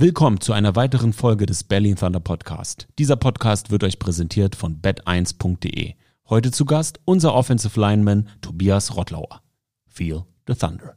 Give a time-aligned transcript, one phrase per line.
[0.00, 2.86] Willkommen zu einer weiteren Folge des Berlin Thunder Podcast.
[3.00, 5.94] Dieser Podcast wird euch präsentiert von bet1.de.
[6.28, 9.42] Heute zu Gast unser Offensive Lineman Tobias Rottlauer.
[9.88, 10.96] Feel the Thunder.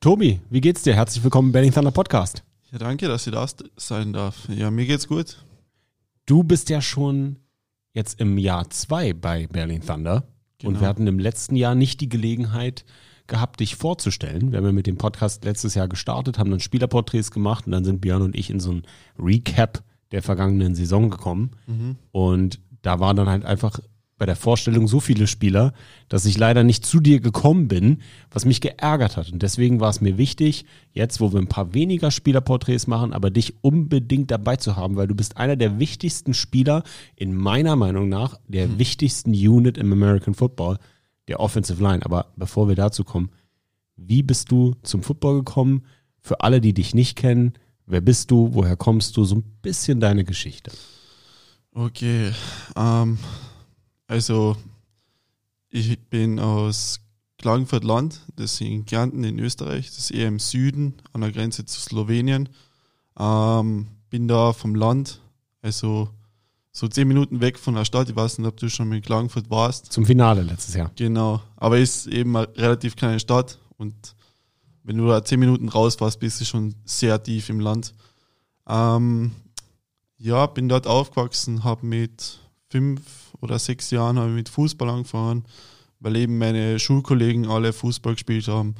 [0.00, 0.94] Tobi, wie geht's dir?
[0.96, 2.42] Herzlich willkommen im Berlin Thunder Podcast.
[2.72, 3.46] Ja, danke, dass ich da
[3.76, 4.48] sein darf.
[4.48, 5.36] Ja, mir geht's gut.
[6.26, 7.36] Du bist ja schon
[7.92, 10.24] jetzt im Jahr zwei bei Berlin Thunder.
[10.58, 10.70] Genau.
[10.70, 12.84] Und wir hatten im letzten Jahr nicht die Gelegenheit
[13.26, 14.52] gehabt, dich vorzustellen.
[14.52, 17.84] Wir haben ja mit dem Podcast letztes Jahr gestartet, haben dann Spielerporträts gemacht und dann
[17.84, 18.82] sind Björn und ich in so ein
[19.18, 21.52] Recap der vergangenen Saison gekommen.
[21.66, 21.96] Mhm.
[22.12, 23.80] Und da war dann halt einfach
[24.22, 25.72] bei der Vorstellung so viele Spieler,
[26.08, 29.32] dass ich leider nicht zu dir gekommen bin, was mich geärgert hat.
[29.32, 33.30] Und deswegen war es mir wichtig, jetzt, wo wir ein paar weniger Spielerporträts machen, aber
[33.30, 36.84] dich unbedingt dabei zu haben, weil du bist einer der wichtigsten Spieler,
[37.16, 38.78] in meiner Meinung nach, der mhm.
[38.78, 40.78] wichtigsten Unit im American Football,
[41.28, 42.04] der Offensive Line.
[42.04, 43.30] Aber bevor wir dazu kommen,
[43.96, 45.84] wie bist du zum Football gekommen?
[46.20, 47.52] Für alle, die dich nicht kennen,
[47.86, 50.72] wer bist du, woher kommst du, so ein bisschen deine Geschichte.
[51.74, 52.32] Okay,
[52.76, 53.18] ähm,
[54.06, 54.56] also,
[55.68, 57.00] ich bin aus
[57.38, 61.32] Klagenfurt Land, das ist in Kärnten in Österreich, das ist eher im Süden an der
[61.32, 62.48] Grenze zu Slowenien.
[63.18, 65.20] Ähm, bin da vom Land,
[65.60, 66.08] also
[66.72, 68.08] so zehn Minuten weg von der Stadt.
[68.08, 69.92] Ich weiß nicht, ob du schon mit Klagenfurt warst.
[69.92, 70.90] Zum Finale letztes Jahr.
[70.96, 73.94] Genau, aber ist eben eine relativ kleine Stadt und
[74.82, 77.94] wenn du da zehn Minuten raus warst, bist du schon sehr tief im Land.
[78.66, 79.32] Ähm,
[80.18, 83.02] ja, bin dort aufgewachsen, habe mit fünf
[83.40, 85.44] oder sechs Jahren habe ich mit Fußball angefangen,
[86.00, 88.74] weil eben meine Schulkollegen alle Fußball gespielt haben.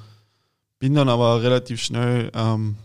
[0.79, 2.77] Bin dann aber relativ schnell ähm,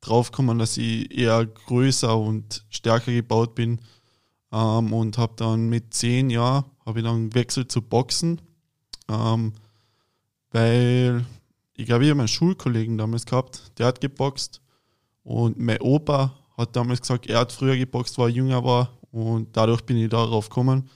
[0.00, 3.80] draufgekommen, dass ich eher größer und stärker gebaut bin
[4.54, 8.40] ähm, und habe dann mit zehn Jahren habe ich dann gewechselt zu Boxen,
[9.08, 9.52] ähm,
[10.52, 11.24] weil
[11.74, 14.60] ich glaube, ich habe meinen Schulkollegen damals gehabt, der hat geboxt
[15.24, 19.56] und mein Opa hat damals gesagt, er hat früher geboxt, weil er jünger war und
[19.56, 20.88] dadurch bin ich darauf gekommen.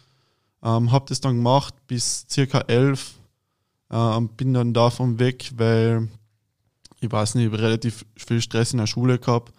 [0.62, 3.15] Ähm, habe das dann gemacht bis circa elf.
[3.91, 6.09] Ähm, bin dann davon weg, weil
[7.00, 9.53] ich weiß nicht, ich habe relativ viel Stress in der Schule gehabt.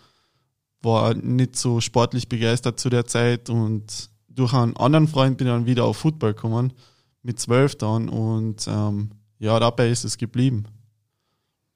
[0.81, 5.53] War nicht so sportlich begeistert zu der Zeit und durch einen anderen Freund bin ich
[5.53, 6.73] dann wieder auf Football gekommen.
[7.21, 10.65] Mit zwölf dann und ähm, ja, dabei ist es geblieben.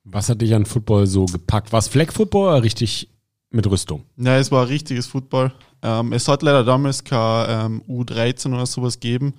[0.05, 1.71] Was hat dich an Football so gepackt?
[1.71, 3.09] War es Flag Football oder richtig
[3.49, 4.03] mit Rüstung?
[4.17, 5.53] Ja, es war richtiges Football.
[5.81, 9.33] Ähm, es hat leider damals kein ähm, U13 oder sowas gegeben.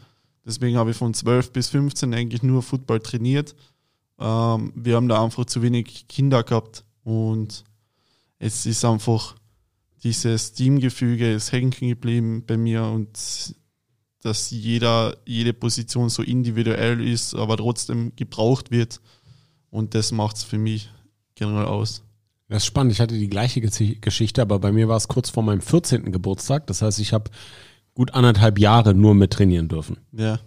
[0.47, 3.55] Deswegen habe ich von 12 bis 15 eigentlich nur Football trainiert.
[4.19, 7.65] Ähm, wir haben da einfach zu wenig Kinder gehabt und
[8.39, 9.35] es ist einfach
[10.05, 13.19] dieses Teamgefüge ist hängen geblieben bei mir und
[14.23, 19.01] dass jeder, jede Position so individuell ist, aber trotzdem gebraucht wird.
[19.71, 20.91] Und das macht es für mich
[21.35, 22.03] generell aus.
[22.49, 22.93] Das ist spannend.
[22.93, 26.13] Ich hatte die gleiche Geschichte, aber bei mir war es kurz vor meinem 14.
[26.13, 26.67] Geburtstag.
[26.69, 27.31] Das heißt, ich habe
[27.95, 29.99] gut anderthalb Jahre nur mit trainieren dürfen.
[30.13, 30.39] Ja.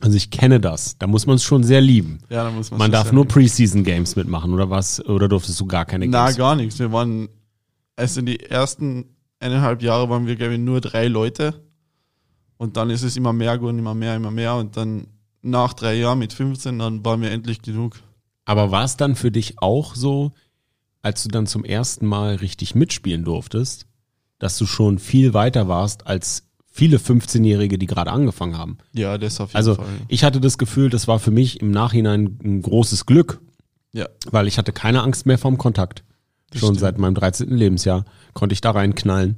[0.00, 0.98] Also ich kenne das.
[0.98, 2.18] Da muss man es schon sehr lieben.
[2.28, 5.04] Ja, da muss man Man darf nur Preseason Games mitmachen oder was?
[5.04, 6.12] Oder durftest du gar keine Games?
[6.12, 6.78] Na, gar nichts.
[6.78, 7.28] Wir waren,
[8.02, 9.06] also in die ersten
[9.38, 11.62] eineinhalb Jahre waren wir, glaube ich, nur drei Leute.
[12.56, 14.56] Und dann ist es immer mehr geworden, immer mehr, immer mehr.
[14.56, 15.06] Und dann
[15.40, 18.00] nach drei Jahren mit 15, dann waren wir endlich genug.
[18.44, 20.32] Aber war es dann für dich auch so,
[21.00, 23.86] als du dann zum ersten Mal richtig mitspielen durftest,
[24.38, 28.78] dass du schon viel weiter warst als viele 15-Jährige, die gerade angefangen haben.
[28.92, 29.84] Ja, das auf jeden also, Fall.
[29.84, 33.40] Also ich hatte das Gefühl, das war für mich im Nachhinein ein großes Glück.
[33.92, 34.08] Ja.
[34.30, 36.02] Weil ich hatte keine Angst mehr vom Kontakt.
[36.52, 36.80] Das schon stimmt.
[36.80, 37.50] seit meinem 13.
[37.50, 38.04] Lebensjahr
[38.34, 39.36] konnte ich da reinknallen.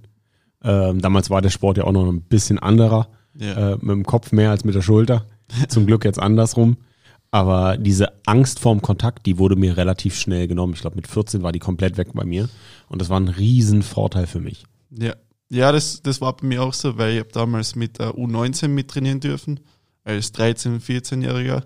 [0.63, 3.09] Ähm, damals war der Sport ja auch noch ein bisschen anderer.
[3.39, 3.73] Ja.
[3.73, 5.27] Äh, mit dem Kopf mehr als mit der Schulter.
[5.69, 6.77] Zum Glück jetzt andersrum.
[7.31, 10.75] Aber diese Angst vorm Kontakt, die wurde mir relativ schnell genommen.
[10.75, 12.49] Ich glaube, mit 14 war die komplett weg bei mir.
[12.89, 14.65] Und das war ein Riesenvorteil für mich.
[14.91, 15.15] Ja,
[15.51, 18.69] ja das, das war bei mir auch so, weil ich habe damals mit der U19
[18.69, 19.61] mittrainieren dürfen,
[20.05, 21.65] als 13-, 14-Jähriger.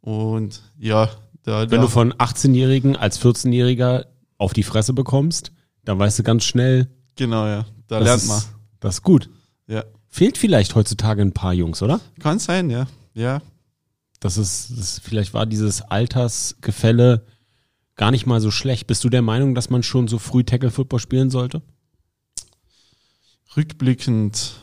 [0.00, 1.10] Und ja,
[1.42, 4.04] da, da Wenn du von 18-Jährigen als 14-Jähriger
[4.40, 5.52] auf die Fresse bekommst,
[5.84, 6.88] dann weißt du ganz schnell.
[7.16, 7.66] Genau, ja.
[7.86, 8.42] Da lernt man.
[8.80, 9.28] Das ist gut.
[9.66, 9.84] Ja.
[10.08, 12.00] Fehlt vielleicht heutzutage ein paar Jungs, oder?
[12.18, 12.86] Kann sein, ja.
[13.12, 13.42] Ja,
[14.18, 17.26] das ist, das, vielleicht war dieses Altersgefälle
[17.96, 18.86] gar nicht mal so schlecht.
[18.86, 21.60] Bist du der Meinung, dass man schon so früh Tackle Football spielen sollte?
[23.56, 24.54] Rückblickend,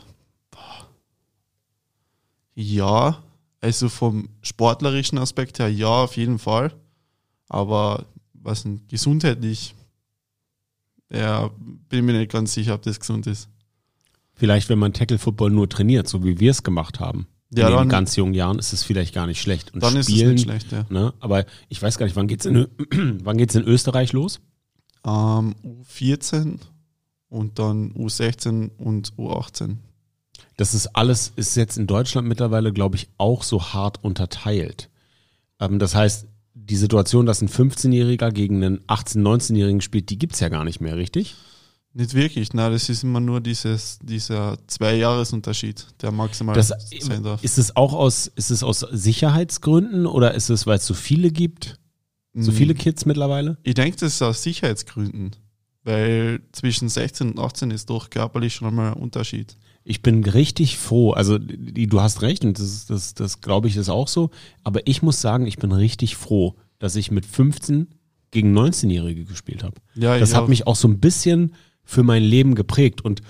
[2.55, 3.21] ja.
[3.61, 6.73] Also vom sportlerischen Aspekt her, ja, auf jeden Fall.
[7.49, 8.05] Aber
[8.47, 9.75] was denn, gesundheitlich,
[11.11, 11.51] ja,
[11.89, 13.49] bin mir nicht ganz sicher, ob das gesund ist.
[14.33, 17.75] Vielleicht, wenn man Tackle Football nur trainiert, so wie wir es gemacht haben Ja, in
[17.75, 19.73] dann, ganz jungen Jahren ist es vielleicht gar nicht schlecht.
[19.73, 20.85] Und dann spielen, ist es nicht schlecht, ja.
[20.89, 22.67] Ne, aber ich weiß gar nicht, wann geht's in,
[23.23, 24.39] wann geht's in Österreich los?
[25.05, 26.59] Ähm, U14
[27.29, 29.77] und dann U16 und U18.
[30.57, 34.89] Das ist alles, ist jetzt in Deutschland mittlerweile, glaube ich, auch so hart unterteilt.
[35.59, 36.27] Ähm, das heißt,
[36.65, 40.63] die Situation, dass ein 15-Jähriger gegen einen 18-, 19-Jährigen spielt, die gibt es ja gar
[40.63, 41.35] nicht mehr, richtig?
[41.93, 47.43] Nicht wirklich, na, das ist immer nur dieses, dieser Zwei-Jahres-Unterschied, der maximal das, sein darf.
[47.43, 51.31] Ist es auch aus, ist es aus Sicherheitsgründen oder ist es, weil es so viele
[51.31, 51.79] gibt?
[52.39, 52.77] So viele mm.
[52.77, 53.57] Kids mittlerweile?
[53.63, 55.35] Ich denke, das ist aus Sicherheitsgründen,
[55.83, 59.57] weil zwischen 16 und 18 ist doch körperlich schon einmal ein Unterschied.
[59.89, 61.11] Ich bin richtig froh.
[61.11, 64.31] Also du hast recht und das, das, das glaube ich ist auch so.
[64.65, 67.87] Aber ich muss sagen, ich bin richtig froh, dass ich mit 15
[68.31, 69.75] gegen 19-Jährige gespielt habe.
[69.95, 70.47] Ja, das hat auch.
[70.49, 71.53] mich auch so ein bisschen
[71.85, 72.99] für mein Leben geprägt.
[72.99, 73.21] Und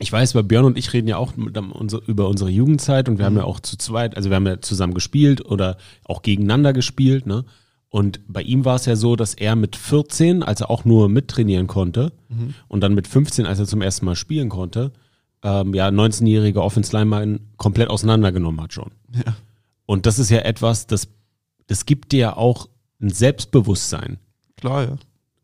[0.00, 3.26] ich weiß, bei Björn und ich reden ja auch über unsere Jugendzeit und wir mhm.
[3.26, 7.26] haben ja auch zu zweit, also wir haben ja zusammen gespielt oder auch gegeneinander gespielt.
[7.26, 7.44] Ne?
[7.90, 11.08] Und bei ihm war es ja so, dass er mit 14, als er auch nur
[11.08, 12.54] mittrainieren konnte, mhm.
[12.66, 14.90] und dann mit 15, als er zum ersten Mal spielen konnte,
[15.44, 18.90] ähm, ja, 19-jährige Offense Lineman komplett auseinandergenommen hat schon.
[19.14, 19.36] Ja.
[19.86, 21.08] Und das ist ja etwas, das,
[21.66, 22.68] das gibt dir ja auch
[23.00, 24.18] ein Selbstbewusstsein.
[24.56, 24.96] Klar, ja.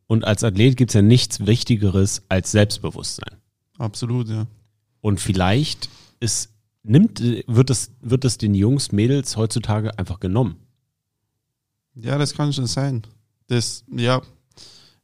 [0.06, 3.36] Und als Athlet gibt es ja nichts Wichtigeres als Selbstbewusstsein.
[3.78, 4.46] Absolut, ja.
[5.02, 10.56] Und vielleicht ist, nimmt, wird es, wird es den Jungs, Mädels heutzutage einfach genommen.
[11.94, 13.02] Ja, das kann schon sein.
[13.48, 14.22] Das, ja,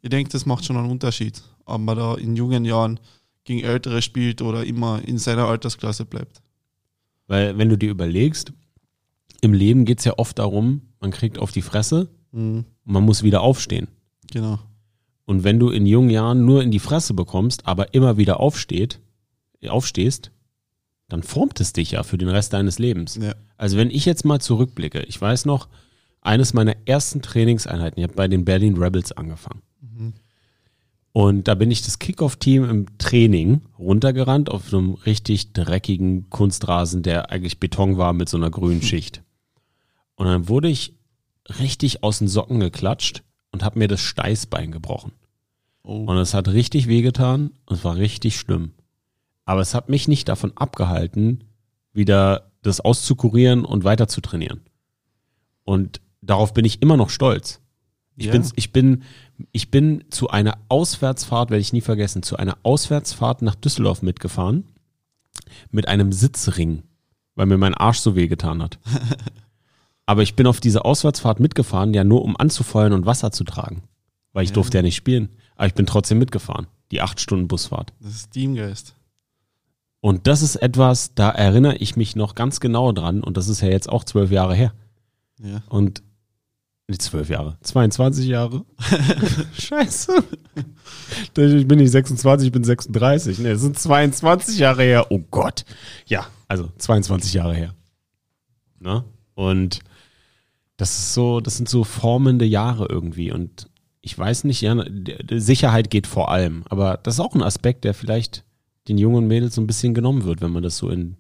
[0.01, 2.99] ich denke, das macht schon einen Unterschied, man da in jungen Jahren
[3.47, 6.43] gegen Ältere spielt oder immer in seiner Altersklasse bleibt.
[7.27, 8.53] Weil, wenn du dir überlegst,
[9.41, 12.65] im Leben geht es ja oft darum, man kriegt auf die Fresse mhm.
[12.85, 13.89] und man muss wieder aufstehen.
[14.31, 14.59] Genau.
[15.25, 19.01] Und wenn du in jungen Jahren nur in die Fresse bekommst, aber immer wieder aufsteht,
[19.69, 20.31] aufstehst,
[21.09, 23.17] dann formt es dich ja für den Rest deines Lebens.
[23.17, 23.35] Ja.
[23.57, 25.69] Also wenn ich jetzt mal zurückblicke, ich weiß noch,
[26.21, 29.63] eines meiner ersten Trainingseinheiten, ich habe bei den Berlin Rebels angefangen.
[31.17, 37.31] Und da bin ich das Kickoff-Team im Training runtergerannt auf einem richtig dreckigen Kunstrasen, der
[37.31, 39.23] eigentlich Beton war mit so einer grünen Schicht.
[40.17, 40.95] Und dann wurde ich
[41.59, 45.13] richtig aus den Socken geklatscht und habe mir das Steißbein gebrochen.
[45.83, 46.05] Oh.
[46.05, 48.73] Und es hat richtig wehgetan und es war richtig schlimm.
[49.47, 51.45] Aber es hat mich nicht davon abgehalten,
[51.95, 54.61] wieder das auszukurieren und weiter zu trainieren.
[55.65, 57.63] Und darauf bin ich immer noch stolz.
[58.17, 58.33] Ich, ja.
[58.33, 59.03] bin, ich, bin,
[59.53, 64.65] ich bin zu einer Auswärtsfahrt, werde ich nie vergessen, zu einer Auswärtsfahrt nach Düsseldorf mitgefahren
[65.71, 66.83] mit einem Sitzring,
[67.35, 68.79] weil mir mein Arsch so wehgetan hat.
[70.07, 73.83] Aber ich bin auf diese Auswärtsfahrt mitgefahren, ja nur um anzufeuern und Wasser zu tragen.
[74.33, 74.55] Weil ich ja.
[74.55, 75.31] durfte ja nicht spielen.
[75.57, 76.69] Aber ich bin trotzdem mitgefahren.
[76.93, 77.93] Die acht Stunden Busfahrt.
[78.01, 78.95] Das ist Teamgeist.
[80.01, 83.23] Und das ist etwas, da erinnere ich mich noch ganz genau dran.
[83.23, 84.73] Und das ist ja jetzt auch zwölf Jahre her.
[85.43, 85.63] Ja.
[85.69, 86.03] Und
[86.89, 88.65] nicht zwölf Jahre, 22 Jahre.
[89.59, 90.23] Scheiße.
[91.37, 93.41] Ich bin nicht 26, ich bin 36.
[93.41, 95.07] Ne, das sind 22 Jahre her.
[95.11, 95.65] Oh Gott.
[96.07, 97.75] Ja, also 22 Jahre her.
[98.79, 99.05] Ne?
[99.35, 99.81] Und
[100.77, 103.33] das ist so, das sind so formende Jahre irgendwie.
[103.33, 103.69] Und
[104.01, 104.77] ich weiß nicht, ja,
[105.31, 106.65] Sicherheit geht vor allem.
[106.69, 108.45] Aber das ist auch ein Aspekt, der vielleicht
[108.87, 111.17] den jungen Mädels so ein bisschen genommen wird, wenn man das so in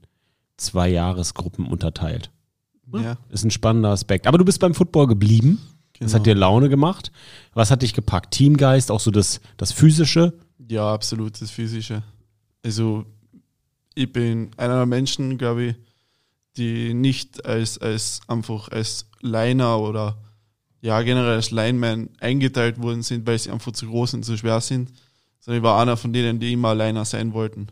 [0.56, 2.30] zwei Jahresgruppen unterteilt.
[2.92, 3.16] Ja.
[3.30, 4.26] Ist ein spannender Aspekt.
[4.26, 5.60] Aber du bist beim Football geblieben.
[5.92, 6.06] Genau.
[6.06, 7.10] Das hat dir Laune gemacht.
[7.55, 8.32] Was hat dich gepackt?
[8.34, 10.34] Teamgeist, auch so das, das Physische?
[10.69, 12.02] Ja, absolut, das Physische.
[12.64, 13.06] Also,
[13.94, 15.74] ich bin einer der Menschen, glaube ich,
[16.56, 20.19] die nicht als, als einfach als Liner oder
[20.81, 24.60] ja generell als Lineman eingeteilt worden sind, weil sie einfach zu groß und zu schwer
[24.60, 24.93] sind,
[25.40, 27.69] sondern ich war einer von denen, die immer Liner sein wollten.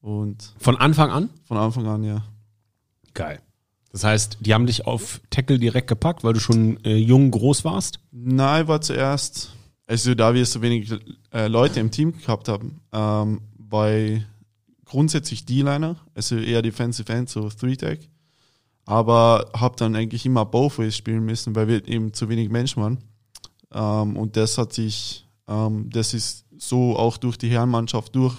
[0.00, 1.30] Und von Anfang an?
[1.44, 2.24] Von Anfang an, ja.
[3.14, 3.40] Geil.
[3.96, 7.64] Das heißt, die haben dich auf Tackle direkt gepackt, weil du schon äh, jung, groß
[7.64, 7.98] warst?
[8.12, 9.54] Nein, war zuerst,
[9.86, 10.92] also da wir so wenig
[11.32, 13.88] äh, Leute im Team gehabt haben, ähm, war
[14.84, 18.00] grundsätzlich D-Liner, also eher Defensive End, so Three-Tag.
[18.84, 22.98] Aber habe dann eigentlich immer Ways spielen müssen, weil wir eben zu wenig Menschen waren.
[23.72, 28.36] Ähm, und das hat sich, ähm, das ist so auch durch die Herrenmannschaft durch,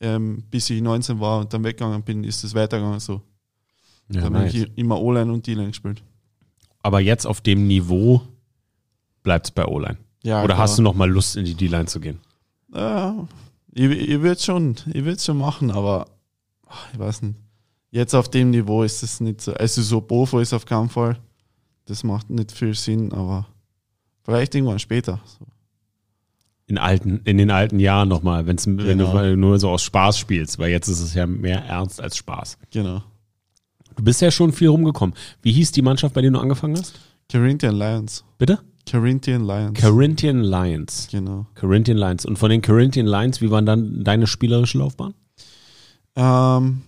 [0.00, 3.22] ähm, bis ich 19 war und dann weggegangen bin, ist es weitergegangen so.
[4.08, 4.54] Ja, habe nice.
[4.54, 6.02] ich immer O-Line und D-Line gespielt.
[6.82, 8.22] Aber jetzt auf dem Niveau
[9.22, 9.98] bleibt es bei O-Line.
[10.22, 10.58] Ja, Oder klar.
[10.58, 12.18] hast du noch mal Lust, in die D-Line zu gehen?
[12.74, 13.26] Ja,
[13.72, 16.06] ich, ich würde schon, ich schon machen, aber
[16.92, 17.36] ich weiß nicht.
[17.90, 19.52] Jetzt auf dem Niveau ist es nicht so.
[19.52, 21.18] Also so Bofo ist auf keinen Fall.
[21.84, 23.46] Das macht nicht viel Sinn, aber
[24.22, 25.20] vielleicht irgendwann später.
[25.26, 25.46] So.
[26.66, 28.64] In, alten, in den alten Jahren nochmal, genau.
[28.86, 32.16] wenn du nur so aus Spaß spielst, weil jetzt ist es ja mehr ernst als
[32.16, 32.56] Spaß.
[32.70, 33.02] Genau.
[33.96, 35.14] Du bist ja schon viel rumgekommen.
[35.42, 36.98] Wie hieß die Mannschaft, bei der du angefangen hast?
[37.30, 38.24] Corinthian Lions.
[38.38, 38.58] Bitte?
[38.90, 39.80] Corinthian Lions.
[39.80, 41.08] Corinthian Lions.
[41.10, 41.46] genau.
[41.54, 42.26] Corinthian Lions.
[42.26, 45.14] Und von den Corinthian Lions, wie waren dann deine spielerische Laufbahn?
[46.16, 46.82] Ähm,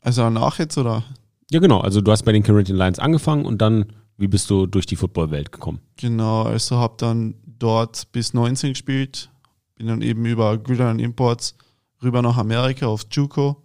[0.00, 1.04] also danach jetzt oder?
[1.50, 1.80] Ja, genau.
[1.80, 4.96] Also du hast bei den Corinthian Lions angefangen und dann, wie bist du durch die
[4.96, 5.80] Footballwelt gekommen?
[5.96, 9.30] Genau, also habe dann dort bis 19 gespielt,
[9.74, 11.56] bin dann eben über Gridiron Imports
[12.02, 13.62] rüber nach Amerika auf JUCO,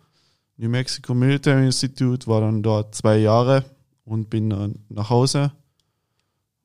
[0.61, 3.65] New Mexico Military Institute, war dann dort zwei Jahre
[4.05, 5.51] und bin dann nach Hause.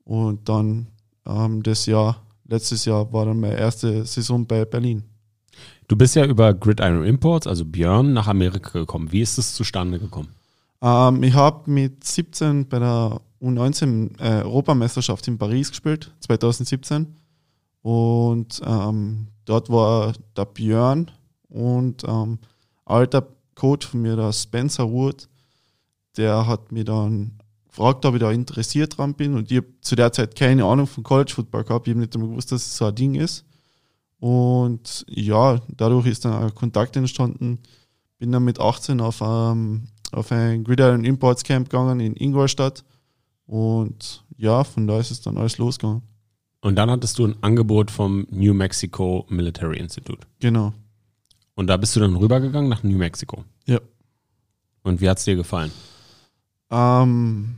[0.03, 0.87] Und dann
[1.25, 5.03] ähm, das Jahr, letztes Jahr war dann meine erste Saison bei Berlin.
[5.87, 9.11] Du bist ja über Gridiron Imports, also Björn, nach Amerika gekommen.
[9.11, 10.29] Wie ist das zustande gekommen?
[10.79, 17.15] Ähm, ich habe mit 17 bei der U19 äh, Europameisterschaft in Paris gespielt, 2017.
[17.81, 21.09] Und ähm, dort war der Björn
[21.49, 22.37] und ähm,
[22.85, 23.27] alter
[23.57, 25.27] Coach von mir, der Spencer Wood,
[26.15, 29.33] der hat mir dann gefragt, ob ich da interessiert dran bin.
[29.35, 31.87] Und ich habe zu der Zeit keine Ahnung von College Football gehabt.
[31.87, 33.45] Ich habe nicht einmal gewusst, dass es so ein Ding ist.
[34.19, 37.59] Und ja, dadurch ist dann ein Kontakt entstanden.
[38.17, 42.83] Bin dann mit 18 auf, ähm, auf ein Gridiron Imports Camp gegangen in Ingolstadt.
[43.45, 46.01] Und ja, von da ist es dann alles losgegangen.
[46.61, 50.25] Und dann hattest du ein Angebot vom New Mexico Military Institute.
[50.39, 50.73] Genau.
[51.57, 53.43] Und da bist du dann rübergegangen nach New Mexico.
[53.65, 53.79] Ja.
[54.83, 55.71] Und wie hat es dir gefallen?
[56.69, 57.55] Ähm,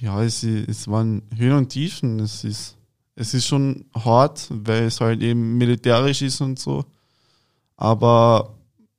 [0.00, 2.18] ja, es, es waren Höhen und Tiefen.
[2.18, 2.76] Es ist,
[3.14, 6.84] es ist schon hart, weil es halt eben militärisch ist und so.
[7.76, 8.56] Aber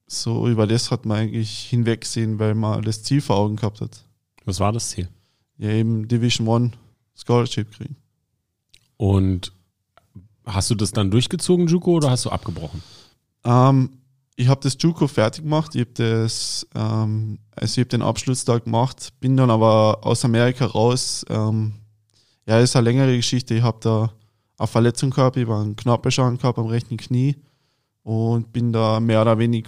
[0.08, 4.06] so über das hat man eigentlich hinwegsehen, weil man das Ziel vor Augen gehabt hat.
[4.46, 5.10] Was war das Ziel?
[5.58, 6.72] Ja, eben Division One
[7.18, 7.98] Scholarship kriegen.
[8.96, 9.52] Und
[10.46, 12.82] hast du das dann durchgezogen, Juko, oder hast du abgebrochen?
[13.48, 13.92] Ähm,
[14.36, 16.28] ich habe das JUCO fertig gemacht, ich habe
[16.76, 21.26] ähm, also ich den Abschlusstag gemacht, bin dann aber aus Amerika raus.
[21.30, 21.74] Ähm,
[22.46, 23.56] ja, ist eine längere Geschichte.
[23.56, 24.12] Ich habe da
[24.58, 27.38] eine Verletzung gehabt, ich war einen Knorpelschaden gehabt am rechten Knie
[28.04, 29.68] und bin da mehr oder, wenig,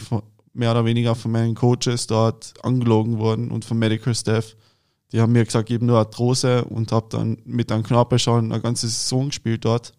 [0.53, 4.55] mehr oder weniger von meinen Coaches dort angelogen worden und vom Medical Staff.
[5.11, 8.61] Die haben mir gesagt, ich habe nur Arthrose und habe dann mit einem Knorpelschaden eine
[8.61, 9.93] ganze Saison gespielt dort.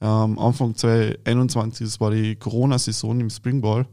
[0.00, 3.86] Ähm, Anfang 2021, das war die Corona-Saison im Springball.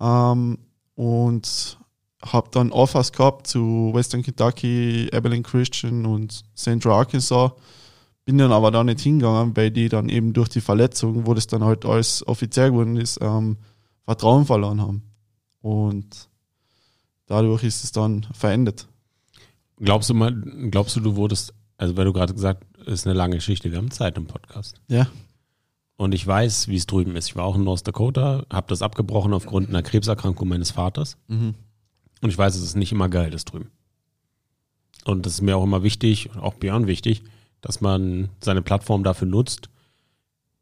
[0.00, 0.58] Ähm,
[0.94, 1.78] und
[2.24, 7.52] habe dann Offers gehabt zu Western Kentucky, Abilene Christian und Central Arkansas.
[8.24, 11.48] Bin dann aber da nicht hingegangen, weil die dann eben durch die Verletzung, wo das
[11.48, 13.56] dann halt alles offiziell geworden ist, ähm,
[14.04, 15.02] Vertrauen verloren haben.
[15.60, 16.28] Und
[17.26, 18.88] dadurch ist es dann verändert.
[19.78, 20.32] Glaubst du mal,
[20.70, 23.90] glaubst du, du wurdest, also weil du gerade gesagt, ist eine lange Geschichte, wir haben
[23.90, 24.80] Zeit im Podcast.
[24.86, 25.08] Ja.
[25.96, 27.26] Und ich weiß, wie es drüben ist.
[27.26, 31.16] Ich war auch in North Dakota, habe das abgebrochen aufgrund einer Krebserkrankung meines Vaters.
[31.26, 31.54] Mhm.
[32.20, 33.72] Und ich weiß, es ist nicht immer geil, das drüben.
[35.04, 37.24] Und das ist mir auch immer wichtig, auch Björn wichtig,
[37.62, 39.68] dass man seine Plattform dafür nutzt,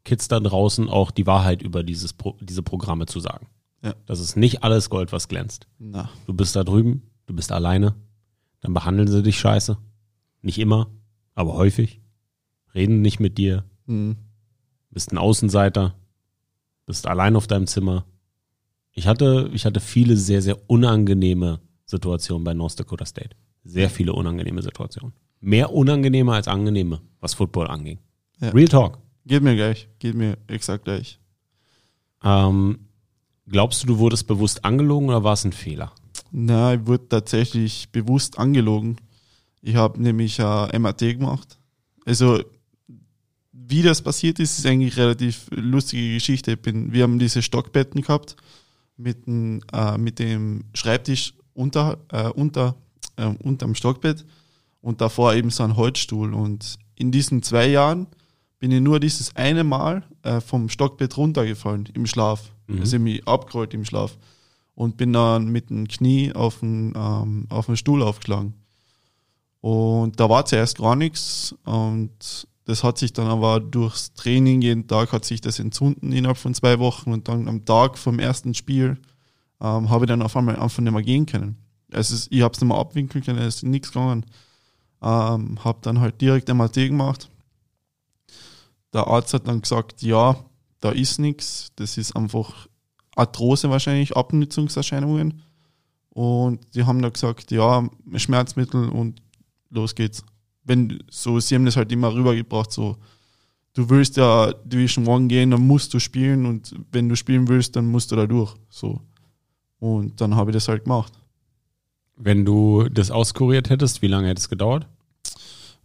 [0.03, 3.45] Kids da draußen auch die Wahrheit über dieses Pro diese Programme zu sagen.
[3.83, 3.93] Ja.
[4.07, 5.67] Das ist nicht alles Gold, was glänzt.
[5.77, 6.09] Na.
[6.25, 7.93] Du bist da drüben, du bist alleine,
[8.61, 9.77] dann behandeln sie dich scheiße.
[10.41, 10.87] Nicht immer,
[11.35, 12.01] aber häufig.
[12.73, 14.15] Reden nicht mit dir, Mhm.
[14.91, 15.95] bist ein Außenseiter,
[16.85, 18.05] bist allein auf deinem Zimmer.
[18.93, 23.35] Ich hatte, ich hatte viele sehr, sehr unangenehme Situationen bei North Dakota State.
[23.63, 25.13] Sehr viele unangenehme Situationen.
[25.39, 27.99] Mehr unangenehme als angenehme, was Football anging.
[28.39, 28.49] Ja.
[28.49, 28.99] Real Talk.
[29.25, 29.87] Geht mir gleich.
[29.99, 31.19] Geht mir exakt gleich.
[32.23, 32.87] Ähm,
[33.47, 35.91] glaubst du, du wurdest bewusst angelogen oder war es ein Fehler?
[36.31, 38.97] Na, ich wurde tatsächlich bewusst angelogen.
[39.61, 41.59] Ich habe nämlich ein MAT gemacht.
[42.05, 42.43] Also,
[43.51, 46.53] wie das passiert ist, ist eigentlich relativ lustige Geschichte.
[46.53, 48.35] Ich bin, wir haben diese Stockbetten gehabt
[48.97, 52.75] mit, dem, äh, mit dem Schreibtisch unter, äh, unter,
[53.17, 54.25] äh, unterm Stockbett
[54.81, 56.33] und davor eben so ein Holzstuhl.
[56.33, 58.07] Und in diesen zwei Jahren
[58.59, 62.51] bin ich nur dieses eine Mal äh, vom Stockbett runtergefallen im Schlaf.
[62.67, 62.79] Mhm.
[62.79, 64.17] Also ich mich abgerollt im Schlaf
[64.75, 68.53] und bin dann mit dem Knie auf den, ähm, auf den Stuhl aufgeschlagen.
[69.61, 74.87] Und da war zuerst gar nichts und das hat sich dann aber durchs Training, jeden
[74.87, 78.53] Tag hat sich das entzünden innerhalb von zwei Wochen und dann am Tag vom ersten
[78.53, 78.97] Spiel
[79.61, 81.57] ähm, habe ich dann auf einmal einfach nicht mehr gehen können.
[81.89, 84.25] Ist, ich habe es nicht mehr abwinkeln können, es ist nichts gegangen.
[85.01, 87.29] Ähm, habe dann halt direkt MRT gemacht.
[88.93, 90.35] Der Arzt hat dann gesagt, ja,
[90.79, 92.67] da ist nichts, das ist einfach
[93.15, 95.41] Arthrose wahrscheinlich, Abnützungserscheinungen.
[96.09, 99.21] Und die haben dann gesagt, ja, Schmerzmittel und
[99.71, 100.23] los geht's.
[100.63, 102.97] Wenn so, sie haben das halt immer rübergebracht, so,
[103.73, 107.75] du willst ja Division One gehen, dann musst du spielen und wenn du spielen willst,
[107.75, 108.53] dann musst du da durch.
[108.69, 109.01] So.
[109.79, 111.13] Und dann habe ich das halt gemacht.
[112.15, 114.87] Wenn du das auskuriert hättest, wie lange hätte es gedauert?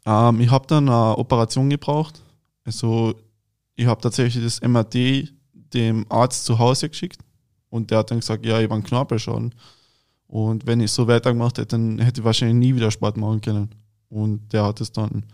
[0.05, 2.23] Ähm, ich habe dann eine Operation gebraucht.
[2.65, 3.15] Also
[3.75, 5.33] ich habe tatsächlich das MRT
[5.73, 7.21] dem Arzt zu Hause geschickt
[7.71, 9.55] und der hat dann gesagt, ja, ich war ein Knorpelschaden.
[10.29, 13.71] Und wenn ich so weitergemacht hätte, dann hätte ich wahrscheinlich nie wieder Sport machen können.
[14.09, 15.25] Und der hat es dann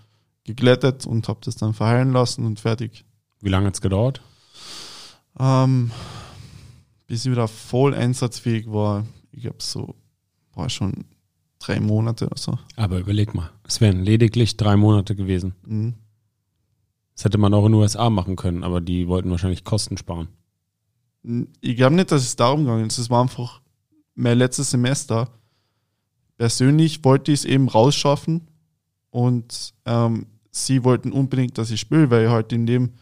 [0.45, 3.05] geglättet und habe das dann verheilen lassen und fertig.
[3.41, 4.23] Wie lange hat es gedauert?
[5.39, 5.91] Ähm,
[7.07, 9.95] bis ich wieder voll einsatzfähig war, ich glaube so,
[10.55, 11.05] war schon
[11.59, 12.59] drei Monate oder so.
[12.77, 15.55] Aber überleg mal, es wären lediglich drei Monate gewesen.
[15.67, 15.95] Mhm.
[17.15, 20.29] Das hätte man auch in den USA machen können, aber die wollten wahrscheinlich Kosten sparen.
[21.61, 22.99] Ich glaube nicht, dass es darum ist.
[22.99, 23.62] Es war einfach
[24.15, 25.29] mein letztes Semester.
[26.37, 28.49] Persönlich wollte ich es eben rausschaffen
[29.11, 32.93] und ähm, sie wollten unbedingt, dass ich spiele, weil ich halt in dem,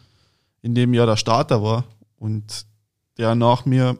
[0.61, 1.85] in dem Jahr der Starter war.
[2.17, 2.65] Und
[3.17, 3.97] der nach mir,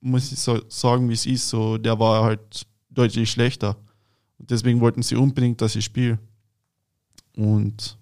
[0.00, 3.76] muss ich so sagen, wie es ist, so, der war halt deutlich schlechter.
[4.38, 6.18] Und deswegen wollten sie unbedingt, dass ich spiele.
[7.36, 7.98] Und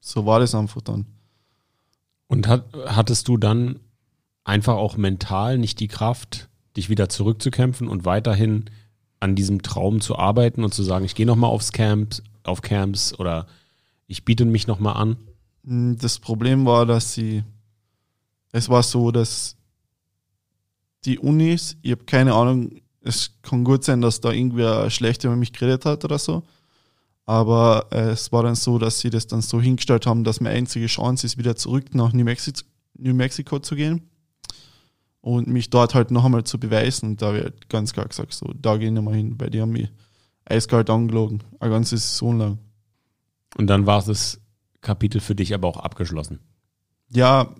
[0.00, 1.06] so war das einfach dann.
[2.28, 3.80] Und hat, hattest du dann
[4.44, 8.66] einfach auch mental nicht die Kraft, dich wieder zurückzukämpfen und weiterhin
[9.18, 13.18] an diesem Traum zu arbeiten und zu sagen, ich gehe nochmal aufs Camp, auf Camps
[13.18, 13.46] oder
[14.06, 15.16] ich biete mich nochmal an?
[15.64, 17.44] Hm, das Problem war, dass sie,
[18.52, 19.56] es war so, dass
[21.04, 25.36] die Unis, ich habe keine Ahnung, es kann gut sein, dass da irgendwer schlecht über
[25.36, 26.42] mich geredet hat oder so.
[27.24, 30.56] Aber äh, es war dann so, dass sie das dann so hingestellt haben, dass meine
[30.56, 32.62] einzige Chance ist, wieder zurück nach New Mexico,
[32.98, 34.09] New Mexico zu gehen
[35.20, 37.10] und mich dort halt noch einmal zu beweisen.
[37.10, 39.60] Und da wird halt ganz klar gesagt, so, da gehen wir mal hin, weil die
[39.60, 39.90] haben mich
[40.44, 42.58] eiskalt angelogen, eine ganze Saison lang.
[43.56, 44.40] Und dann war das
[44.80, 46.40] Kapitel für dich aber auch abgeschlossen.
[47.12, 47.54] Ja.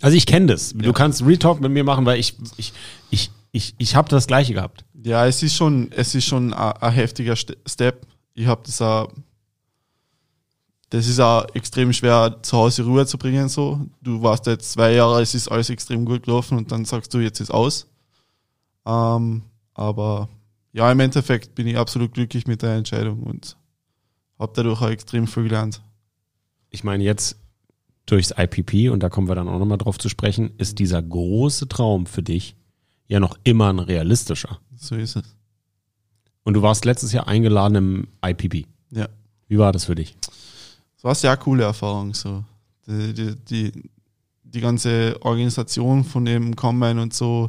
[0.00, 0.72] Also ich kenne das.
[0.72, 0.92] Du ja.
[0.92, 2.72] kannst Retalk mit mir machen, weil ich, ich,
[3.10, 4.84] ich, ich, ich habe das gleiche gehabt.
[5.02, 8.06] Ja, es ist schon, es ist schon ein heftiger Step.
[8.34, 9.08] Ich habe das auch,
[10.90, 13.48] das ist auch extrem schwer zu Hause Ruhe zu bringen.
[13.48, 17.14] So, du warst jetzt zwei Jahre, es ist alles extrem gut gelaufen und dann sagst
[17.14, 17.86] du, jetzt ist aus.
[18.84, 20.28] Ähm, aber
[20.72, 23.56] ja, im Endeffekt bin ich absolut glücklich mit der Entscheidung und
[24.38, 25.80] habe dadurch auch extrem viel gelernt.
[26.70, 27.36] Ich meine, jetzt
[28.06, 31.68] durchs IPP, und da kommen wir dann auch nochmal drauf zu sprechen, ist dieser große
[31.68, 32.56] Traum für dich
[33.06, 34.58] ja noch immer ein realistischer.
[34.76, 35.36] So ist es.
[36.42, 38.66] Und du warst letztes Jahr eingeladen im IPP.
[38.90, 39.08] Ja.
[39.46, 40.16] Wie war das für dich?
[41.00, 42.12] Es war sehr coole Erfahrung.
[42.12, 42.44] So.
[42.86, 43.90] Die, die, die,
[44.42, 47.48] die ganze Organisation von dem Combine und so,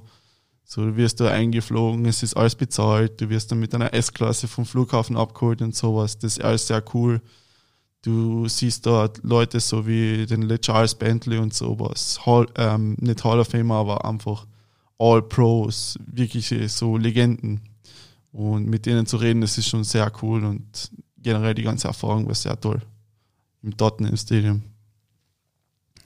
[0.64, 4.48] so du wirst da eingeflogen, es ist alles bezahlt, du wirst dann mit einer S-Klasse
[4.48, 6.18] vom Flughafen abgeholt und sowas.
[6.18, 7.20] Das ist alles sehr cool.
[8.02, 12.26] Du siehst dort Leute so wie den Charles Bentley und sowas.
[12.26, 14.48] Hall, ähm, nicht Hall of Fame, aber einfach
[14.98, 17.60] All Pros, wirklich so Legenden.
[18.32, 22.28] Und mit denen zu reden, das ist schon sehr cool und generell die ganze Erfahrung
[22.28, 22.82] war sehr toll.
[23.64, 24.64] Im Tottenham Stadium.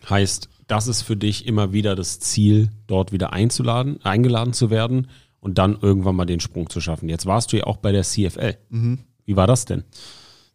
[0.09, 5.07] Heißt, das ist für dich immer wieder das Ziel, dort wieder einzuladen, eingeladen zu werden
[5.39, 7.09] und dann irgendwann mal den Sprung zu schaffen.
[7.09, 8.57] Jetzt warst du ja auch bei der CFL.
[8.69, 8.99] Mhm.
[9.25, 9.83] Wie war das denn?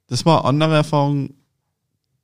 [0.06, 1.34] Das war eine andere Erfahrung.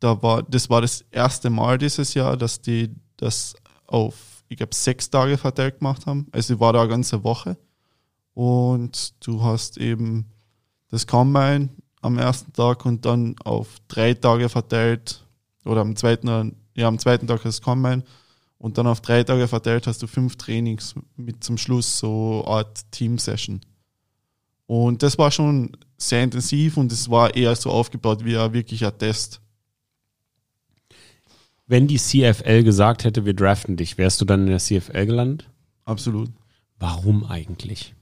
[0.01, 3.55] Da war, das war das erste Mal dieses Jahr, dass die das
[3.87, 6.27] auf, ich glaube, sechs Tage verteilt gemacht haben.
[6.33, 7.57] Also ich war da eine ganze Woche.
[8.35, 10.27] Und du hast eben
[10.91, 11.71] das Combine
[12.07, 15.25] am ersten Tag und dann auf drei Tage verteilt
[15.65, 18.05] oder am zweiten ja, am zweiten Tag das Combine
[18.59, 22.57] und dann auf drei Tage verteilt hast du fünf Trainings mit zum Schluss so eine
[22.57, 23.61] Art Team-Session.
[24.67, 28.97] Und das war schon sehr intensiv und es war eher so aufgebaut wie ein wirklicher
[28.97, 29.41] Test.
[31.67, 35.49] Wenn die CFL gesagt hätte, wir draften dich, wärst du dann in der CFL gelandet?
[35.85, 36.31] Absolut.
[36.79, 37.95] Warum eigentlich?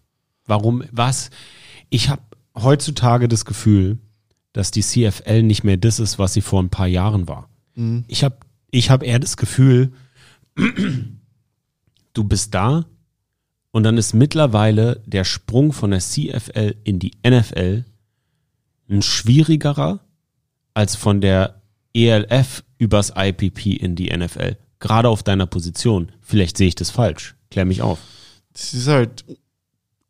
[0.46, 1.30] Warum, was?
[1.88, 2.22] Ich habe
[2.54, 3.98] heutzutage das Gefühl,
[4.52, 7.48] dass die CFL nicht mehr das ist, was sie vor ein paar Jahren war.
[7.74, 8.04] Mhm.
[8.06, 8.36] Ich habe
[8.70, 9.92] ich habe eher das Gefühl,
[12.14, 12.86] du bist da
[13.70, 17.84] und dann ist mittlerweile der Sprung von der CFL in die NFL
[18.88, 20.00] ein schwierigerer
[20.74, 21.62] als von der
[21.94, 24.56] ELF übers IPP in die NFL.
[24.80, 26.10] Gerade auf deiner Position.
[26.20, 27.36] Vielleicht sehe ich das falsch.
[27.50, 28.00] Klär mich auf.
[28.52, 29.24] Das ist halt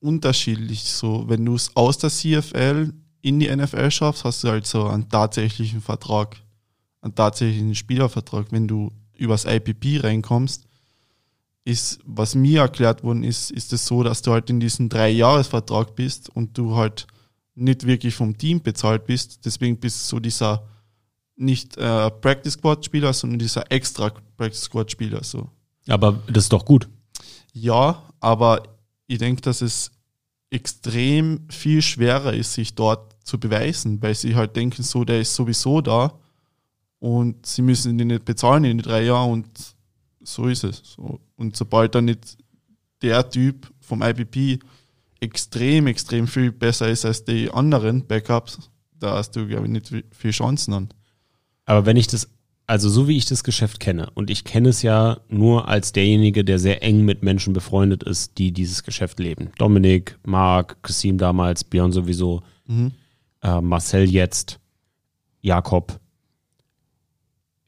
[0.05, 1.25] unterschiedlich so.
[1.29, 5.09] Wenn du es aus der CFL in die NFL schaffst, hast du halt so einen
[5.09, 6.37] tatsächlichen Vertrag
[7.05, 8.47] einen tatsächlichen Spielervertrag.
[8.51, 10.65] Wenn du übers IPP reinkommst,
[11.65, 15.95] ist, was mir erklärt worden ist, ist es so, dass du halt in diesem Drei-Jahres-Vertrag
[15.95, 17.07] bist und du halt
[17.55, 19.45] nicht wirklich vom Team bezahlt bist.
[19.45, 20.67] Deswegen bist du so dieser
[21.37, 25.23] nicht äh, Practice Squad Spieler, sondern dieser extra Practice Squad Spieler.
[25.23, 25.49] So.
[25.89, 26.89] Aber das ist doch gut.
[27.53, 28.63] Ja, aber
[29.07, 29.91] ich denke, dass es
[30.55, 35.35] extrem viel schwerer ist, sich dort zu beweisen, weil sie halt denken, so, der ist
[35.35, 36.17] sowieso da
[37.01, 39.49] und sie müssen ihn nicht bezahlen in die drei Jahren und
[40.21, 40.97] so ist es.
[41.37, 42.39] Und sobald dann nicht
[43.03, 44.63] der Typ vom IPP
[45.19, 49.93] extrem, extrem viel besser ist als die anderen Backups, da hast du, glaube ich, nicht
[50.13, 50.89] viel Chancen an.
[51.65, 52.29] Aber wenn ich das,
[52.67, 56.45] also so wie ich das Geschäft kenne, und ich kenne es ja nur als derjenige,
[56.45, 59.51] der sehr eng mit Menschen befreundet ist, die dieses Geschäft leben.
[59.59, 62.93] Dominik, Marc, Christine damals, Björn sowieso, mhm.
[63.43, 64.61] äh, Marcel jetzt,
[65.43, 66.01] Jakob.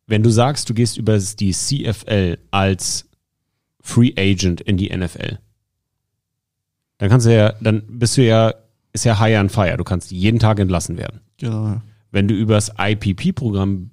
[0.07, 3.07] Wenn du sagst, du gehst über die CFL als
[3.81, 5.39] Free Agent in die NFL,
[6.99, 8.55] dann kannst du ja, dann bist du ja,
[8.93, 9.77] ist ja high on fire.
[9.77, 11.21] Du kannst jeden Tag entlassen werden.
[11.37, 11.83] Genau.
[12.11, 13.91] Wenn du übers IPP-Programm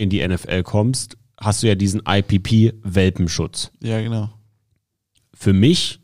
[0.00, 3.70] in die NFL kommst, hast du ja diesen IPP-Welpenschutz.
[3.82, 4.30] Ja, genau.
[5.34, 6.00] Für mich,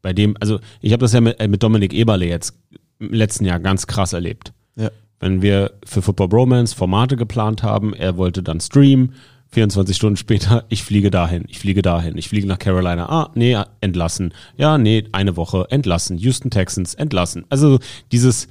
[0.00, 2.56] bei dem, also ich habe das ja mit, äh, mit Dominik Eberle jetzt
[3.00, 4.52] im letzten Jahr ganz krass erlebt.
[4.76, 4.90] Ja.
[5.18, 9.14] Wenn wir für Football Bromance Formate geplant haben, er wollte dann streamen,
[9.48, 13.08] 24 Stunden später, ich fliege dahin, ich fliege dahin, ich fliege nach Carolina.
[13.08, 14.34] Ah, nee, entlassen.
[14.56, 16.16] Ja, nee, eine Woche, entlassen.
[16.16, 17.44] Houston Texans, entlassen.
[17.48, 17.80] Also
[18.12, 18.46] dieses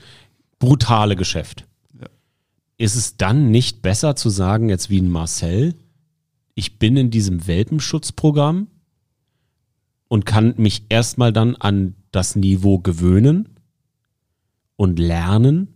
[0.60, 1.66] brutale Geschäft.
[2.82, 5.76] Ist es dann nicht besser zu sagen, jetzt wie ein Marcel,
[6.56, 8.68] ich bin in diesem Welpenschutzprogramm
[10.08, 13.50] und kann mich erstmal dann an das Niveau gewöhnen
[14.76, 15.68] und lernen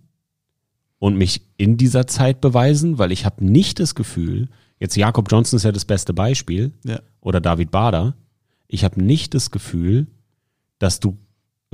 [0.99, 5.57] und mich in dieser Zeit beweisen, weil ich habe nicht das Gefühl, Jetzt Jakob Johnson
[5.57, 6.73] ist ja das beste Beispiel.
[6.83, 6.99] Ja.
[7.21, 8.15] Oder David Bader.
[8.67, 10.07] Ich habe nicht das Gefühl,
[10.79, 11.17] dass du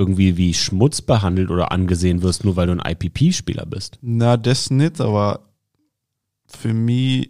[0.02, 4.00] irgendwie wie Schmutz behandelt oder angesehen wirst, nur weil du ein IPP-Spieler bist.
[4.02, 5.48] Na, das nicht, aber
[6.48, 7.30] für mich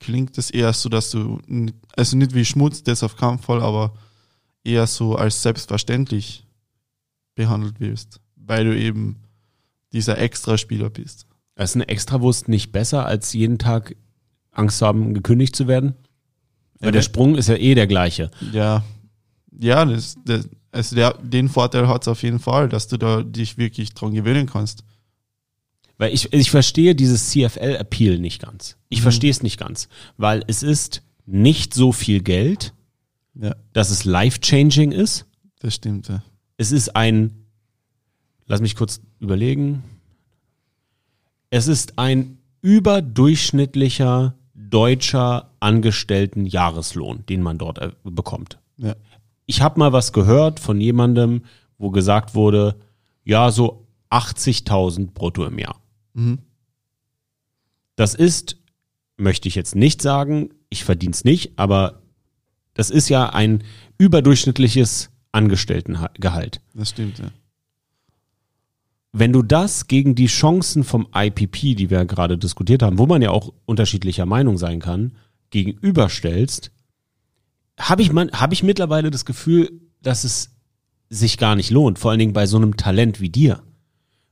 [0.00, 1.38] klingt es eher so, dass du,
[1.96, 3.94] also nicht wie Schmutz, das auf keinen Fall, aber
[4.64, 6.44] eher so als selbstverständlich
[7.36, 9.22] behandelt wirst, weil du eben
[9.92, 11.26] dieser Extraspieler bist.
[11.54, 13.94] Ist eine Extrawurst nicht besser, als jeden Tag
[14.50, 15.94] Angst haben, gekündigt zu werden?
[16.80, 18.30] Weil ja, der Sprung ist ja eh der gleiche.
[18.52, 18.82] Ja,
[19.52, 23.22] ja, das, das, also der, den Vorteil hat es auf jeden Fall, dass du da
[23.22, 24.84] dich wirklich dran gewöhnen kannst.
[25.98, 28.76] Weil ich, ich verstehe dieses CFL-Appeal nicht ganz.
[28.88, 29.02] Ich mhm.
[29.02, 32.72] verstehe es nicht ganz, weil es ist nicht so viel Geld,
[33.34, 33.54] ja.
[33.72, 35.26] dass es life-changing ist.
[35.58, 36.22] Das stimmt, ja.
[36.56, 37.46] Es ist ein,
[38.46, 39.82] lass mich kurz überlegen.
[41.50, 48.58] Es ist ein überdurchschnittlicher deutscher Angestellten-Jahreslohn, den man dort äh, bekommt.
[48.76, 48.94] Ja.
[49.50, 51.42] Ich habe mal was gehört von jemandem,
[51.76, 52.76] wo gesagt wurde,
[53.24, 55.82] ja, so 80.000 brutto im Jahr.
[56.14, 56.38] Mhm.
[57.96, 58.58] Das ist,
[59.16, 62.00] möchte ich jetzt nicht sagen, ich verdiene es nicht, aber
[62.74, 63.64] das ist ja ein
[63.98, 66.60] überdurchschnittliches Angestelltengehalt.
[66.72, 67.32] Das stimmt, ja.
[69.10, 73.20] Wenn du das gegen die Chancen vom IPP, die wir gerade diskutiert haben, wo man
[73.20, 75.16] ja auch unterschiedlicher Meinung sein kann,
[75.50, 76.70] gegenüberstellst,
[77.80, 79.70] habe ich, hab ich mittlerweile das Gefühl,
[80.02, 80.50] dass es
[81.08, 83.62] sich gar nicht lohnt, vor allen Dingen bei so einem Talent wie dir.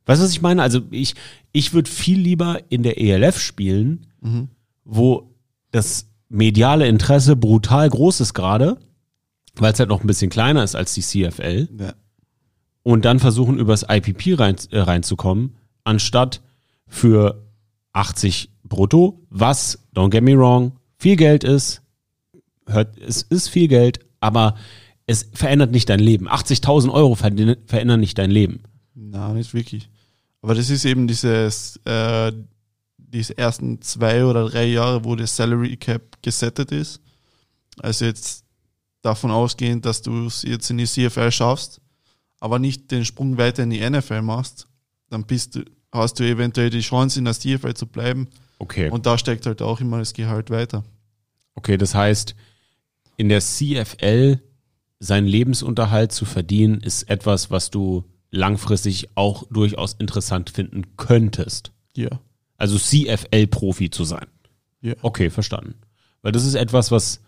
[0.06, 0.62] Weißt du, was ich meine?
[0.62, 1.14] Also ich,
[1.52, 4.48] ich würde viel lieber in der ELF spielen, mhm.
[4.84, 5.34] wo
[5.70, 8.78] das mediale Interesse brutal groß ist gerade,
[9.56, 11.68] weil es halt noch ein bisschen kleiner ist als die CFL.
[11.78, 11.94] Ja
[12.88, 16.40] und dann versuchen, übers IPP rein, äh, reinzukommen, anstatt
[16.86, 17.46] für
[17.92, 21.82] 80 brutto, was, don't get me wrong, viel Geld ist,
[22.68, 24.56] hört, es ist viel Geld, aber
[25.06, 26.28] es verändert nicht dein Leben.
[26.28, 28.62] 80.000 Euro verändern nicht dein Leben.
[28.94, 29.88] Na, nicht wirklich.
[30.42, 32.32] Aber das ist eben dieses, äh,
[32.96, 37.00] diese ersten zwei oder drei Jahre, wo das Salary Cap gesettet ist.
[37.80, 38.44] Also jetzt
[39.02, 41.80] davon ausgehend, dass du es jetzt in die CFL schaffst,
[42.40, 44.66] aber nicht den Sprung weiter in die NFL machst,
[45.10, 48.28] dann bist du, hast du eventuell die Chance, in der CFL zu bleiben.
[48.58, 48.90] Okay.
[48.90, 50.84] Und da steckt halt auch immer das Gehalt weiter.
[51.54, 52.34] Okay, das heißt,
[53.18, 54.40] in der CFL
[55.00, 61.72] seinen Lebensunterhalt zu verdienen, ist etwas, was du langfristig auch durchaus interessant finden könntest.
[61.96, 62.08] Ja.
[62.56, 64.26] Also CFL-Profi zu sein.
[64.80, 64.94] Ja.
[65.02, 65.74] Okay, verstanden.
[66.22, 67.20] Weil das ist etwas, was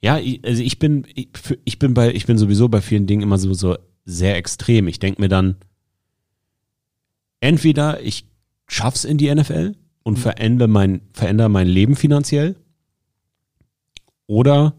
[0.00, 1.06] ja, also ich bin,
[1.64, 4.86] ich bin bei, ich bin sowieso bei vielen Dingen immer so, so sehr extrem.
[4.86, 5.56] Ich denke mir dann,
[7.40, 8.24] entweder ich
[8.68, 10.22] schaff's in die NFL und mhm.
[10.22, 12.56] verändere mein, verändere mein Leben finanziell,
[14.28, 14.74] oder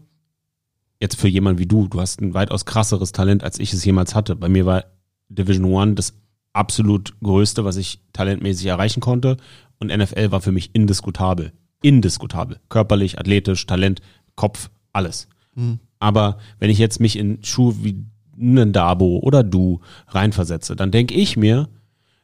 [1.00, 4.14] jetzt für jemanden wie du, du hast ein weitaus krasseres Talent, als ich es jemals
[4.14, 4.36] hatte.
[4.36, 4.84] Bei mir war
[5.28, 6.14] Division One das
[6.52, 9.36] absolut größte, was ich talentmäßig erreichen konnte.
[9.78, 11.52] Und NFL war für mich indiskutabel.
[11.82, 12.58] Indiskutabel.
[12.68, 14.02] Körperlich, athletisch, Talent,
[14.36, 15.28] Kopf, alles.
[15.54, 15.80] Mhm.
[15.98, 18.04] Aber wenn ich jetzt mich in Schuhe wie
[18.38, 21.68] einen Dabo oder du reinversetze, dann denke ich mir,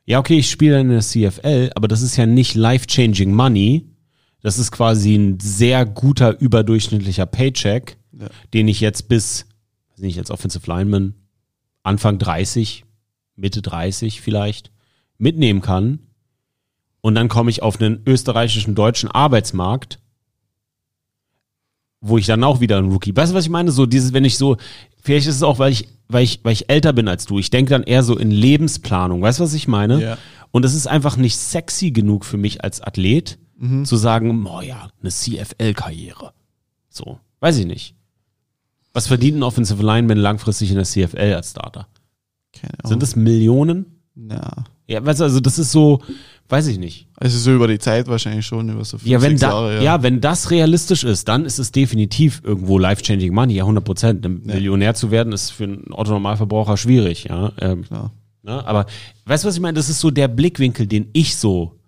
[0.05, 3.87] ja, okay, ich spiele in der CFL, aber das ist ja nicht life-changing money.
[4.41, 8.29] Das ist quasi ein sehr guter, überdurchschnittlicher Paycheck, ja.
[8.55, 9.47] den ich jetzt bis,
[9.91, 11.15] weiß nicht, jetzt Offensive Lineman,
[11.83, 12.85] Anfang 30,
[13.37, 14.71] Mitte 30 vielleicht,
[15.19, 16.01] mitnehmen kann.
[17.01, 20.01] Und dann komme ich auf einen österreichischen, deutschen Arbeitsmarkt,
[22.01, 23.15] wo ich dann auch wieder ein Rookie.
[23.15, 23.71] Weißt du, was ich meine?
[23.71, 24.57] So dieses, wenn ich so,
[25.01, 27.39] vielleicht ist es auch, weil ich, weil ich, weil ich älter bin als du.
[27.39, 29.23] Ich denke dann eher so in Lebensplanung.
[29.23, 30.03] Weißt du, was ich meine?
[30.03, 30.19] Ja.
[30.51, 33.85] Und es ist einfach nicht sexy genug für mich als Athlet, mhm.
[33.85, 36.33] zu sagen, oh ja, eine CFL-Karriere.
[36.89, 37.96] So, weiß ich nicht.
[38.97, 41.87] Was verdient ein Offensive Lineman langfristig in der CFL als Starter?
[42.83, 44.01] Sind das Millionen?
[44.17, 44.65] Ja.
[44.89, 46.01] Ja, weißt du, also das ist so,
[46.49, 47.07] weiß ich nicht.
[47.15, 49.75] Also so über die Zeit wahrscheinlich schon, über so fünf, ja, wenn da, Jahre.
[49.77, 49.83] Ja.
[49.83, 50.03] ja.
[50.03, 54.25] wenn das realistisch ist, dann ist es definitiv irgendwo life-changing money, ja, 100 Prozent.
[54.25, 54.31] Ja.
[54.31, 57.53] Millionär zu werden ist für einen Otto-Normalverbraucher schwierig, ja.
[57.61, 58.15] Ähm, Klar.
[58.45, 58.67] Ne?
[58.67, 58.87] Aber
[59.27, 59.75] weißt du, was ich meine?
[59.75, 61.79] Das ist so der Blickwinkel, den ich so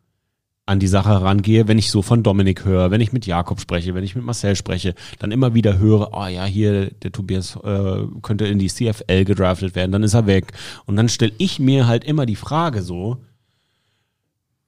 [0.68, 3.94] an die Sache herangehe, wenn ich so von Dominik höre, wenn ich mit Jakob spreche,
[3.94, 8.02] wenn ich mit Marcel spreche, dann immer wieder höre, oh ja, hier, der Tobias äh,
[8.20, 10.52] könnte in die CFL gedraftet werden, dann ist er weg.
[10.84, 13.16] Und dann stelle ich mir halt immer die Frage so,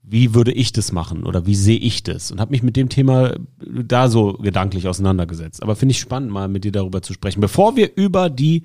[0.02, 2.30] wie würde ich das machen oder wie sehe ich das?
[2.30, 5.62] Und habe mich mit dem Thema da so gedanklich auseinandergesetzt.
[5.62, 7.42] Aber finde ich spannend, mal mit dir darüber zu sprechen.
[7.42, 8.64] Bevor wir über die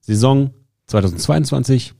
[0.00, 0.50] Saison
[0.86, 1.94] 2022,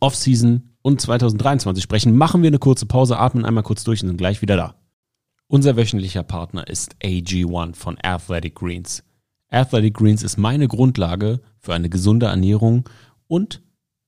[0.00, 4.18] Offseason und 2023 sprechen, machen wir eine kurze Pause, atmen einmal kurz durch und sind
[4.18, 4.76] gleich wieder da.
[5.48, 9.02] Unser wöchentlicher Partner ist AG1 von Athletic Greens.
[9.50, 12.88] Athletic Greens ist meine Grundlage für eine gesunde Ernährung
[13.26, 13.62] und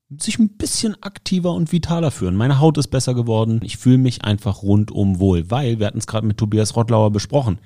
[0.09, 2.37] sich ein bisschen aktiver und vitaler fühlen.
[2.37, 3.59] Meine Haut ist besser geworden.
[3.65, 7.59] Ich fühle mich einfach rundum wohl, weil wir hatten es gerade mit Tobias Rottlauer besprochen.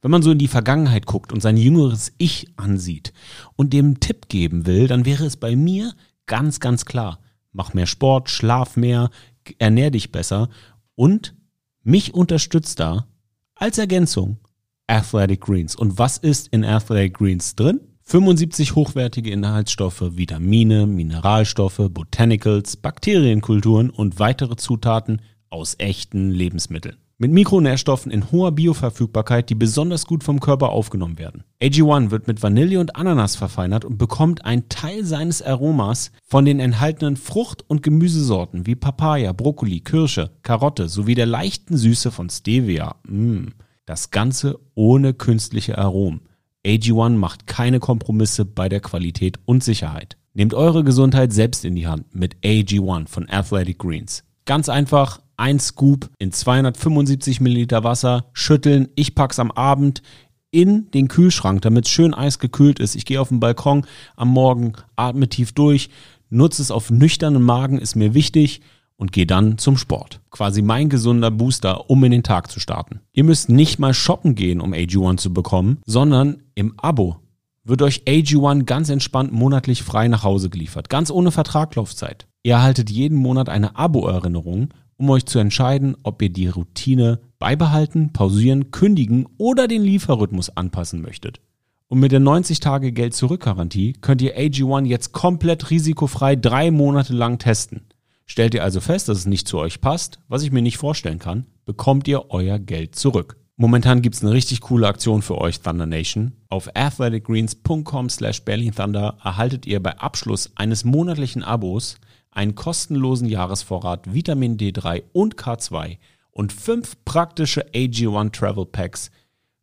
[0.00, 3.14] Wenn man so in die Vergangenheit guckt und sein jüngeres Ich ansieht
[3.56, 5.92] und dem einen Tipp geben will, dann wäre es bei mir
[6.26, 7.18] ganz, ganz klar
[7.52, 9.10] mach mehr Sport, schlaf mehr,
[9.58, 10.48] ernähr dich besser
[10.94, 11.34] und
[11.82, 13.06] mich unterstützt da
[13.54, 14.38] als Ergänzung
[14.86, 15.76] Athletic Greens.
[15.76, 17.80] Und was ist in Athletic Greens drin?
[18.04, 28.10] 75 hochwertige Inhaltsstoffe, Vitamine, Mineralstoffe, Botanicals, Bakterienkulturen und weitere Zutaten aus echten Lebensmitteln mit Mikronährstoffen
[28.10, 31.44] in hoher Bioverfügbarkeit, die besonders gut vom Körper aufgenommen werden.
[31.62, 36.60] AG1 wird mit Vanille und Ananas verfeinert und bekommt einen Teil seines Aromas von den
[36.60, 42.96] enthaltenen Frucht- und Gemüsesorten wie Papaya, Brokkoli, Kirsche, Karotte sowie der leichten Süße von Stevia.
[43.06, 43.48] Mm.
[43.84, 46.22] Das Ganze ohne künstliche Aromen.
[46.64, 50.16] AG1 macht keine Kompromisse bei der Qualität und Sicherheit.
[50.32, 54.24] Nehmt eure Gesundheit selbst in die Hand mit AG1 von Athletic Greens.
[54.46, 58.88] Ganz einfach ein Scoop in 275 Milliliter Wasser, schütteln.
[58.94, 60.02] Ich pack's am Abend
[60.50, 62.94] in den Kühlschrank, damit schön eisgekühlt ist.
[62.94, 65.88] Ich gehe auf den Balkon am Morgen, atme tief durch,
[66.28, 68.60] nutze es auf nüchternen Magen, ist mir wichtig
[68.96, 70.20] und gehe dann zum Sport.
[70.30, 73.00] Quasi mein gesunder Booster, um in den Tag zu starten.
[73.12, 77.16] Ihr müsst nicht mal shoppen gehen, um AG1 zu bekommen, sondern im Abo
[77.64, 82.26] wird euch AG1 ganz entspannt monatlich frei nach Hause geliefert, ganz ohne Vertraglaufzeit.
[82.42, 84.68] Ihr erhaltet jeden Monat eine Abo-Erinnerung
[85.00, 91.00] um euch zu entscheiden, ob ihr die Routine beibehalten, pausieren, kündigen oder den Lieferrhythmus anpassen
[91.00, 91.40] möchtet.
[91.88, 97.80] Und mit der 90-Tage-Geld-Zurück-Garantie könnt ihr AG1 jetzt komplett risikofrei drei Monate lang testen.
[98.26, 101.18] Stellt ihr also fest, dass es nicht zu euch passt, was ich mir nicht vorstellen
[101.18, 103.38] kann, bekommt ihr euer Geld zurück.
[103.56, 106.32] Momentan gibt's eine richtig coole Aktion für euch, Thunder Nation.
[106.48, 111.96] Auf athleticgreens.com slash Berlin Thunder erhaltet ihr bei Abschluss eines monatlichen Abos
[112.30, 115.98] einen kostenlosen Jahresvorrat Vitamin D3 und K2
[116.30, 119.10] und fünf praktische AG1 Travel Packs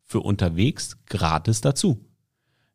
[0.04, 2.04] für unterwegs gratis dazu.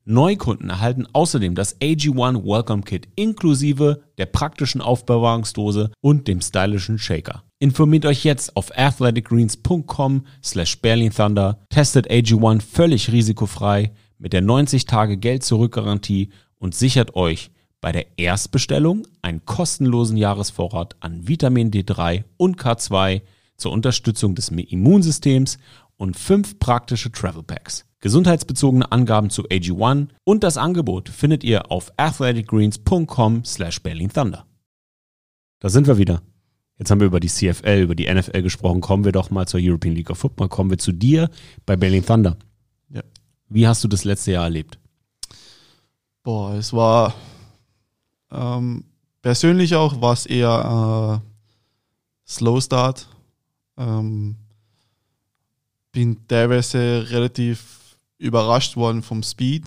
[0.06, 7.44] Neukunden erhalten außerdem das AG1 Welcome Kit inklusive der praktischen Aufbewahrungsdose und dem stylischen Shaker.
[7.60, 15.16] Informiert euch jetzt auf athleticgreens.com slash berlinthunder, testet AG1 völlig risikofrei mit der 90 Tage
[15.16, 17.50] Geld zurück Garantie und sichert euch
[17.84, 23.24] bei der Erstbestellung einen kostenlosen Jahresvorrat an Vitamin D3 und K2
[23.58, 25.58] zur Unterstützung des Immunsystems
[25.98, 27.86] und fünf praktische Travel Packs.
[28.00, 34.46] Gesundheitsbezogene Angaben zu AG1 und das Angebot findet ihr auf athleticgreens.com slash berlinthunder.
[35.60, 36.22] Da sind wir wieder.
[36.80, 38.80] Jetzt haben wir über die CFL, über die NFL gesprochen.
[38.80, 40.48] Kommen wir doch mal zur European League of Football.
[40.48, 41.30] Kommen wir zu dir
[41.66, 42.38] bei Berlin Thunder.
[42.88, 43.04] Ja.
[43.50, 44.80] Wie hast du das letzte Jahr erlebt?
[46.24, 47.14] Boah, es war
[48.34, 48.84] ähm,
[49.22, 51.30] persönlich auch war es eher äh,
[52.28, 53.08] Slow Start.
[53.78, 54.36] Ähm,
[55.92, 59.66] bin teilweise relativ überrascht worden vom Speed.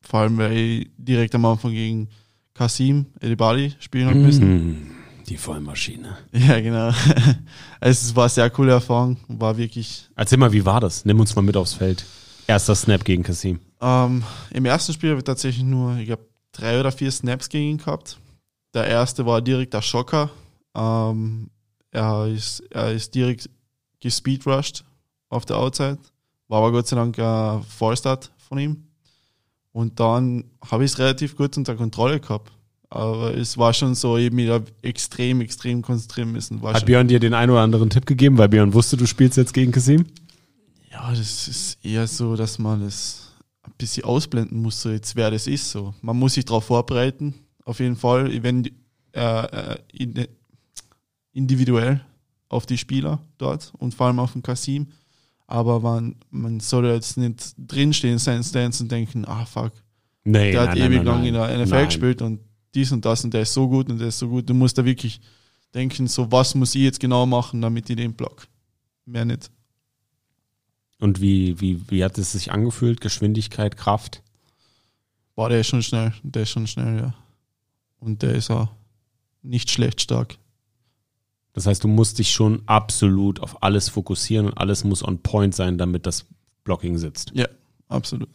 [0.00, 2.08] Vor allem, weil ich direkt am Anfang gegen
[2.54, 4.48] Kasim Edibali spielen hat müssen.
[4.48, 4.90] Mhm.
[5.28, 6.16] Die Vollmaschine.
[6.32, 6.92] Ja, genau.
[7.80, 10.08] es war eine sehr coole Erfahrung, war wirklich.
[10.14, 11.04] Erzähl mal, wie war das?
[11.04, 12.04] Nimm uns mal mit aufs Feld.
[12.46, 13.58] Erster Snap gegen Kasim.
[13.80, 16.24] Ähm, Im ersten Spiel habe ich tatsächlich nur, ich glaube,
[16.58, 18.18] drei oder vier Snaps gegen ihn gehabt.
[18.74, 20.30] Der erste war direkt der Schocker.
[20.74, 21.50] Ähm,
[21.90, 23.48] er, ist, er ist direkt
[24.00, 24.84] gespeedrushed
[25.28, 25.98] auf der Outside.
[26.48, 28.84] War aber Gott sei Dank ein Fallstart von ihm.
[29.72, 32.52] Und dann habe ich es relativ gut unter Kontrolle gehabt.
[32.88, 36.62] Aber es war schon so, eben wieder extrem, extrem konzentrieren müssen.
[36.62, 39.06] War Hat schon, Björn dir den einen oder anderen Tipp gegeben, weil Björn wusste, du
[39.06, 40.06] spielst jetzt gegen Kasim?
[40.96, 43.25] ja, das ist eher so, dass man das
[43.78, 45.70] bisschen ausblenden muss, so jetzt wer das ist.
[45.70, 45.94] So.
[46.02, 47.34] Man muss sich darauf vorbereiten,
[47.64, 48.64] auf jeden Fall, wenn
[49.12, 50.26] äh, äh, in-
[51.32, 52.00] individuell
[52.48, 54.88] auf die Spieler dort und vor allem auf den Kasim.
[55.48, 59.72] Aber man, man soll jetzt nicht drinstehen in seinen Stands und denken, ah fuck,
[60.24, 61.26] Nee, der hat nein, nein, ewig nein, lang nein.
[61.28, 61.86] in der NFL Nein.
[61.86, 62.40] gespielt und
[62.74, 64.48] dies und das und der ist so gut und der ist so gut.
[64.50, 65.20] Du musst da wirklich
[65.72, 68.48] denken, so was muss ich jetzt genau machen, damit ich den block.
[69.04, 69.50] Mehr nicht.
[70.98, 73.00] Und wie, wie, wie hat es sich angefühlt?
[73.00, 74.22] Geschwindigkeit, Kraft?
[75.34, 77.14] Boah, der ist schon schnell, der ist schon schnell, ja.
[77.98, 78.68] Und der ist auch
[79.42, 80.38] nicht schlecht stark.
[81.52, 85.54] Das heißt, du musst dich schon absolut auf alles fokussieren und alles muss on point
[85.54, 86.26] sein, damit das
[86.64, 87.32] Blocking sitzt.
[87.34, 87.46] Ja,
[87.88, 88.28] absolut.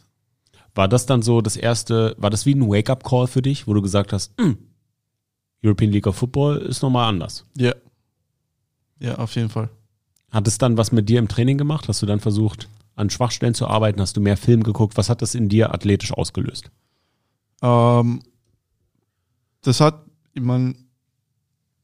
[0.74, 3.82] War das dann so das erste, war das wie ein Wake-up-Call für dich, wo du
[3.82, 4.58] gesagt hast, "Hm,
[5.64, 7.44] European League of Football ist nochmal anders?
[7.56, 7.74] Ja.
[8.98, 9.68] Ja, auf jeden Fall.
[10.32, 11.88] Hat es dann was mit dir im Training gemacht?
[11.88, 14.00] Hast du dann versucht, an Schwachstellen zu arbeiten?
[14.00, 14.96] Hast du mehr Film geguckt?
[14.96, 16.70] Was hat das in dir athletisch ausgelöst?
[17.60, 18.22] Ähm,
[19.60, 20.86] das hat, ich mein,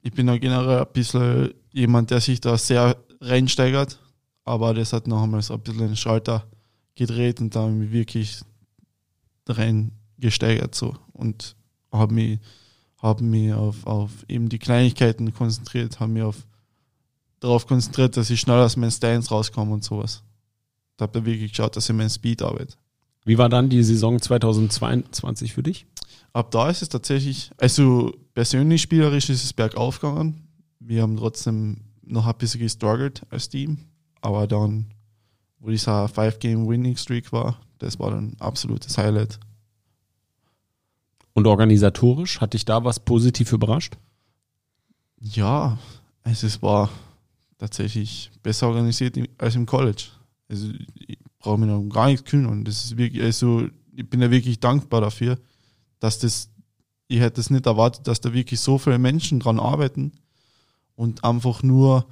[0.01, 4.01] ich bin ja generell ein bisschen jemand, der sich da sehr reinsteigert,
[4.45, 6.47] aber das hat noch einmal so ein bisschen den Schalter
[6.95, 8.41] gedreht und da habe ich mich wirklich
[9.47, 11.55] rein gesteigert so und
[11.93, 12.41] habe mich,
[12.99, 16.48] hab mich auf, auf eben die Kleinigkeiten konzentriert, habe mich auf
[17.41, 20.23] darauf konzentriert, dass ich schnell aus meinen Stance rauskomme und sowas.
[20.97, 22.77] Da habe ich wirklich geschaut, dass ich meinen Speed arbeite.
[23.25, 25.87] Wie war dann die Saison 2022 für dich?
[26.33, 30.49] Ab da ist es tatsächlich, also persönlich spielerisch ist es bergauf gegangen.
[30.81, 33.79] Wir haben trotzdem noch ein bisschen gestruggelt als Team,
[34.21, 34.87] aber dann,
[35.59, 39.39] wo dieser Five-Game-Winning-Streak war, das war dann absolutes Highlight.
[41.35, 43.97] Und organisatorisch, hat dich da was positiv überrascht?
[45.21, 45.79] Ja,
[46.25, 46.91] also es war
[47.59, 50.05] tatsächlich besser organisiert als im College.
[50.49, 52.65] Also ich brauche mir noch gar nichts kümmern.
[52.65, 55.39] Das ist wirklich, also ich bin ja wirklich dankbar dafür,
[55.99, 56.51] dass das,
[57.09, 60.13] ich hätte es nicht erwartet, dass da wirklich so viele Menschen dran arbeiten
[60.95, 62.07] und einfach nur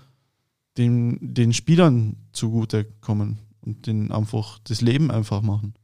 [0.77, 5.75] den, den Spielern zugutekommen und den einfach das Leben einfach machen.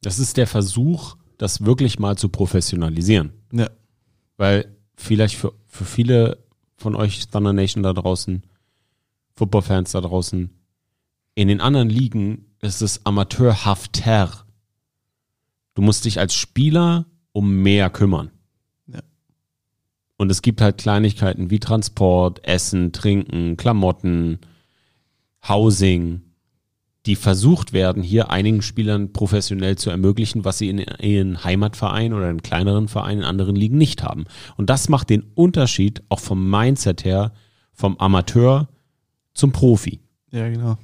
[0.00, 3.32] Das ist der Versuch, das wirklich mal zu professionalisieren.
[3.52, 3.68] Ja.
[4.36, 6.38] Weil vielleicht für, für viele
[6.76, 8.42] von euch Thunder Nation da draußen,
[9.38, 10.50] Footballfans da draußen,
[11.36, 14.44] in den anderen Ligen ist es amateurhafter.
[15.74, 18.32] Du musst dich als Spieler um mehr kümmern.
[18.88, 19.00] Ja.
[20.16, 24.40] Und es gibt halt Kleinigkeiten wie Transport, Essen, Trinken, Klamotten,
[25.46, 26.22] Housing,
[27.06, 32.28] die versucht werden, hier einigen Spielern professionell zu ermöglichen, was sie in ihren Heimatverein oder
[32.28, 34.24] in kleineren Vereinen in anderen Ligen nicht haben.
[34.56, 37.32] Und das macht den Unterschied auch vom Mindset her,
[37.72, 38.68] vom Amateur
[39.38, 40.00] zum Profi.
[40.30, 40.76] Ja, genau.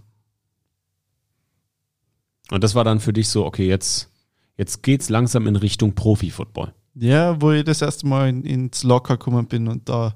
[2.50, 4.10] Und das war dann für dich so, okay, jetzt,
[4.56, 6.72] jetzt geht's langsam in Richtung Profi-Football.
[6.94, 10.14] Ja, wo ich das erste Mal in, ins Locker gekommen bin und da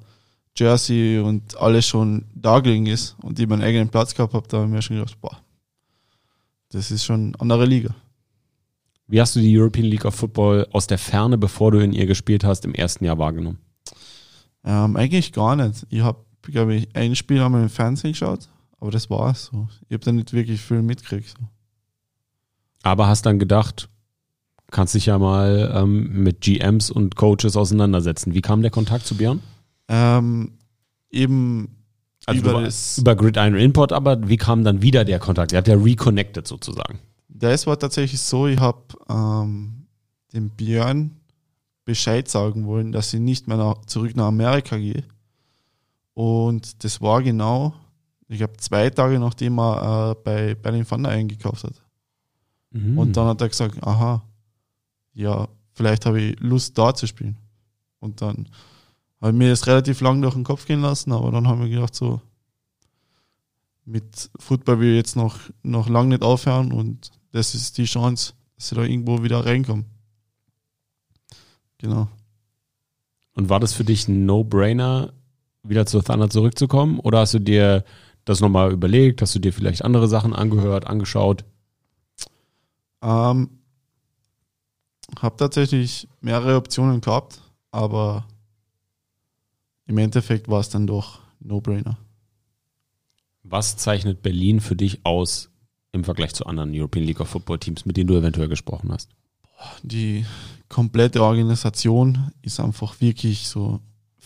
[0.56, 4.58] Jersey und alles schon da gelegen ist und ich meinen eigenen Platz gehabt habe, da
[4.58, 5.38] habe ich mir schon gedacht, boah,
[6.70, 7.94] das ist schon eine andere Liga.
[9.06, 12.06] Wie hast du die European League of Football aus der Ferne, bevor du in ihr
[12.06, 13.58] gespielt hast, im ersten Jahr wahrgenommen?
[14.64, 15.86] Ähm, eigentlich gar nicht.
[15.88, 18.48] Ich habe, glaube ich, ein Spiel einmal im Fernsehen geschaut,
[18.80, 19.68] aber das war's so.
[19.88, 21.28] Ich habe da nicht wirklich viel mitgekriegt.
[21.30, 21.46] So.
[22.82, 23.88] Aber hast dann gedacht,
[24.70, 28.34] kannst dich ja mal ähm, mit GMs und Coaches auseinandersetzen.
[28.34, 29.40] Wie kam der Kontakt zu Björn?
[29.88, 30.58] Ähm,
[31.10, 31.76] eben
[32.26, 35.52] Also über über, das, über Gridiron Import, aber wie kam dann wieder der Kontakt?
[35.52, 36.98] Er hat ja reconnected sozusagen.
[37.28, 39.86] das war tatsächlich so, ich habe ähm,
[40.32, 41.12] dem Björn
[41.84, 45.04] Bescheid sagen wollen, dass ich nicht mehr nach, zurück nach Amerika gehe.
[46.18, 47.76] Und das war genau,
[48.26, 51.80] ich glaube, zwei Tage nachdem er äh, bei Berlin Thunder eingekauft hat.
[52.72, 52.98] Mhm.
[52.98, 54.24] Und dann hat er gesagt, aha,
[55.14, 57.36] ja, vielleicht habe ich Lust da zu spielen.
[58.00, 58.48] Und dann
[59.20, 61.68] habe ich mir das relativ lang durch den Kopf gehen lassen, aber dann haben wir
[61.68, 62.20] gedacht, so,
[63.84, 68.32] mit Football will ich jetzt noch, noch lange nicht aufhören und das ist die Chance,
[68.56, 69.84] dass ich da irgendwo wieder reinkomme.
[71.78, 72.08] Genau.
[73.34, 75.12] Und war das für dich ein No-Brainer,
[75.62, 76.98] wieder zu Thunder zurückzukommen?
[77.00, 77.84] Oder hast du dir
[78.24, 79.22] das nochmal überlegt?
[79.22, 81.44] Hast du dir vielleicht andere Sachen angehört, angeschaut?
[83.02, 83.50] Ähm,
[85.18, 87.40] habe tatsächlich mehrere Optionen gehabt,
[87.70, 88.26] aber
[89.86, 91.96] im Endeffekt war es dann doch No-Brainer.
[93.42, 95.50] Was zeichnet Berlin für dich aus
[95.92, 99.10] im Vergleich zu anderen European League of Football Teams, mit denen du eventuell gesprochen hast?
[99.82, 100.26] Die
[100.68, 103.80] komplette Organisation ist einfach wirklich so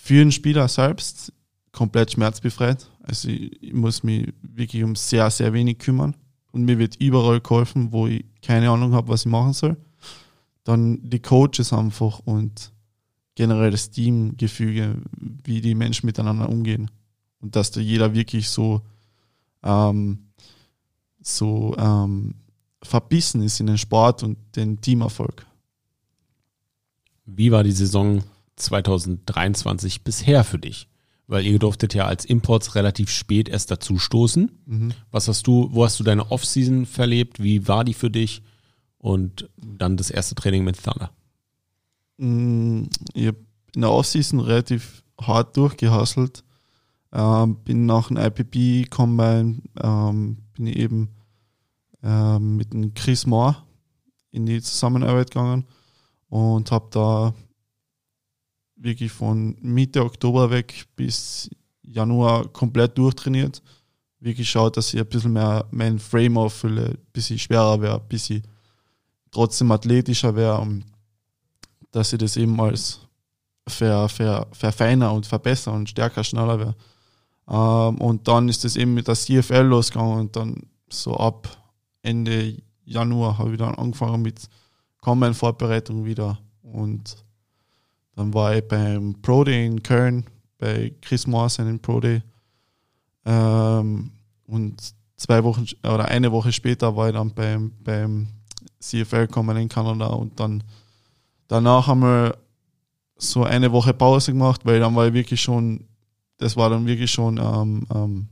[0.05, 1.33] für den Spieler selbst
[1.71, 2.91] komplett schmerzbefreit.
[3.05, 6.17] Also ich, muss mich wirklich um sehr, sehr wenig kümmern
[6.51, 9.77] und mir wird überall geholfen, wo ich keine Ahnung habe, was ich machen soll.
[10.65, 12.73] Dann die Coaches einfach und
[13.37, 14.97] generell das Teamgefüge,
[15.45, 16.91] wie die Menschen miteinander umgehen.
[17.39, 18.83] Und dass da jeder wirklich so,
[19.63, 20.33] ähm,
[21.21, 22.35] so ähm,
[22.83, 25.47] verbissen ist in den Sport und den Teamerfolg.
[27.25, 28.25] Wie war die Saison
[28.63, 30.89] 2023 bisher für dich?
[31.27, 34.51] Weil ihr durftet ja als Imports relativ spät erst dazu stoßen.
[34.67, 34.93] Mhm.
[35.11, 37.43] Was hast du, wo hast du deine Offseason verlebt?
[37.43, 38.43] Wie war die für dich?
[38.99, 41.11] Und dann das erste Training mit Thunder.
[42.19, 42.85] Mm,
[43.15, 43.39] ich habe
[43.75, 46.45] in der Offseason relativ hart durchgehasselt.
[47.13, 51.11] Ähm, bin nach dem IPP Combine, ähm, bin ich eben
[52.03, 53.57] ähm, mit dem Chris Moore
[54.31, 55.67] in die Zusammenarbeit gegangen
[56.29, 57.35] und habe da
[58.83, 61.51] wirklich von Mitte Oktober weg bis
[61.83, 63.63] Januar komplett durchtrainiert.
[64.21, 68.09] Wirklich schaut, dass ich ein bisschen mehr mein Frame auffülle, ein bisschen schwerer wäre, ein
[68.09, 68.43] bisschen
[69.31, 70.85] trotzdem athletischer wäre, und
[71.91, 73.01] dass ich das eben als
[73.67, 76.77] ver, ver, verfeiner und verbessern und stärker, schneller wäre.
[77.49, 81.49] Ähm, und dann ist es eben mit der CFL losgegangen und dann so ab
[82.03, 84.49] Ende Januar habe ich dann angefangen mit
[85.01, 87.17] Combine-Vorbereitung wieder und
[88.15, 90.25] dann war ich beim Pro Day in Köln,
[90.59, 92.23] bei Chris Morrison im Pro Day.
[93.25, 94.13] Ähm,
[94.47, 98.29] und zwei Wochen oder eine Woche später war ich dann beim, beim
[98.81, 100.63] CFL kommen in Kanada und dann
[101.47, 102.37] danach haben wir
[103.17, 105.85] so eine Woche Pause gemacht, weil dann war ich wirklich schon,
[106.39, 108.29] das war dann wirklich schon ähm, ähm,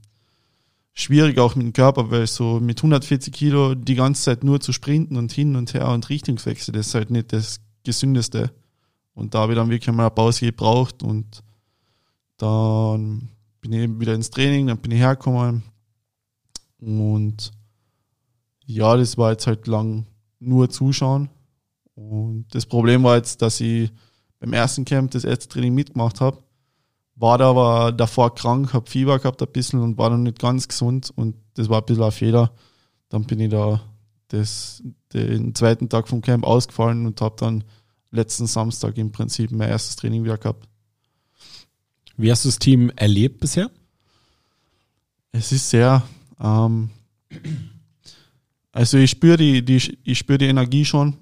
[0.93, 4.73] schwierig auch mit dem Körper, weil so mit 140 Kilo die ganze Zeit nur zu
[4.73, 8.53] sprinten und hin und her und Richtungswechsel, das ist halt nicht das Gesündeste.
[9.21, 11.43] Und da habe ich dann wirklich mal eine Pause gebraucht und
[12.39, 13.29] dann
[13.61, 15.63] bin ich eben wieder ins Training, dann bin ich hergekommen
[16.81, 17.53] und
[18.65, 20.07] ja, das war jetzt halt lang
[20.39, 21.29] nur zuschauen.
[21.95, 23.93] Und das Problem war jetzt, dass ich
[24.39, 26.39] beim ersten Camp das erste Training mitgemacht habe,
[27.15, 30.67] war da aber davor krank, habe Fieber gehabt ein bisschen und war noch nicht ganz
[30.67, 32.53] gesund und das war ein bisschen ein Fehler.
[33.11, 33.83] Dann bin ich da
[34.29, 37.65] das, den zweiten Tag vom Camp ausgefallen und habe dann
[38.11, 40.69] letzten Samstag im Prinzip mein erstes Training wieder gehabt.
[42.17, 43.71] Wie hast du das Team erlebt bisher?
[45.33, 46.03] Es ist sehr,
[46.41, 46.91] ähm,
[48.73, 51.17] also ich spüre die, die, ich spüre die Energie schon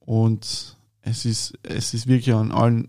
[0.00, 2.88] und es ist, es ist wirklich an allen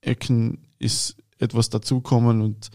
[0.00, 2.70] Ecken ist etwas dazukommen und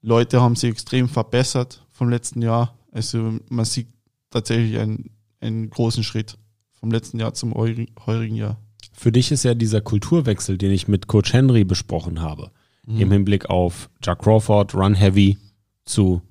[0.00, 2.76] Leute haben sich extrem verbessert vom letzten Jahr.
[2.90, 3.88] Also man sieht
[4.30, 5.10] tatsächlich einen,
[5.40, 6.36] einen großen Schritt
[6.72, 8.58] vom letzten Jahr zum heurigen Jahr.
[9.02, 12.52] Für dich ist ja dieser Kulturwechsel, den ich mit Coach Henry besprochen habe,
[12.86, 13.00] mhm.
[13.00, 15.38] im Hinblick auf Jack Crawford, Run Heavy
[15.84, 16.22] zu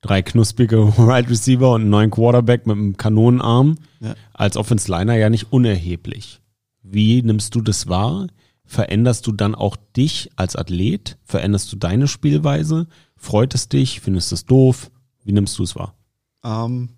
[0.00, 4.16] drei knusprige Wide Receiver und einen neuen Quarterback mit einem Kanonenarm ja.
[4.34, 6.40] als Offense Liner ja nicht unerheblich.
[6.82, 8.26] Wie nimmst du das wahr?
[8.64, 11.18] Veränderst du dann auch dich als Athlet?
[11.22, 12.88] Veränderst du deine Spielweise?
[13.14, 14.00] Freut es dich?
[14.00, 14.90] Findest du es doof?
[15.22, 15.94] Wie nimmst du es wahr?
[16.42, 16.88] Ähm,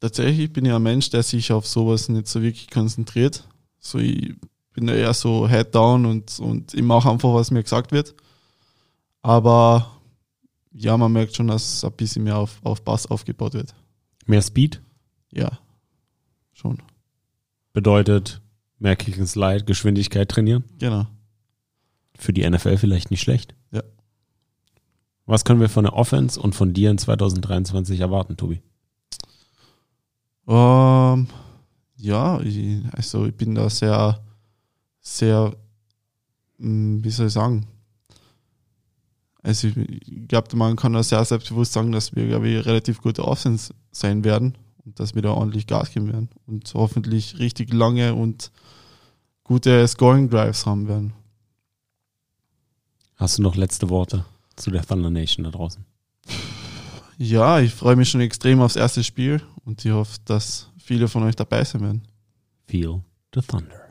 [0.00, 3.46] tatsächlich bin ich ein Mensch, der sich auf sowas nicht so wirklich konzentriert.
[3.78, 4.34] So, ich
[4.72, 8.14] bin da eher so head down und, und ich mache einfach, was mir gesagt wird.
[9.22, 9.90] Aber
[10.72, 13.74] ja, man merkt schon, dass ein bisschen mehr auf, auf Bass aufgebaut wird.
[14.26, 14.80] Mehr Speed?
[15.32, 15.58] Ja,
[16.52, 16.78] schon.
[17.72, 18.40] Bedeutet
[18.78, 20.64] mehr Kick and Slide, Geschwindigkeit trainieren?
[20.78, 21.06] Genau.
[22.16, 23.54] Für die NFL vielleicht nicht schlecht.
[23.70, 23.82] Ja.
[25.26, 28.60] Was können wir von der Offense und von dir in 2023 erwarten, Tobi?
[30.50, 31.28] Ähm,
[31.96, 34.20] ja, ich, also ich bin da sehr,
[35.00, 35.54] sehr,
[36.58, 37.68] hm, wie soll ich sagen,
[39.44, 43.24] also ich glaube, man kann da sehr selbstbewusst sagen, dass wir, glaube ich, relativ gute
[43.24, 48.14] Offense sein werden und dass wir da ordentlich Gas geben werden und hoffentlich richtig lange
[48.14, 48.50] und
[49.44, 51.12] gute Scoring Drives haben werden.
[53.14, 54.24] Hast du noch letzte Worte
[54.56, 55.84] zu der Thunder Nation da draußen?
[57.22, 61.22] Ja, ich freue mich schon extrem aufs erste Spiel und ich hoffe, dass viele von
[61.22, 62.08] euch dabei sein werden.
[62.66, 63.02] Feel
[63.34, 63.89] the Thunder.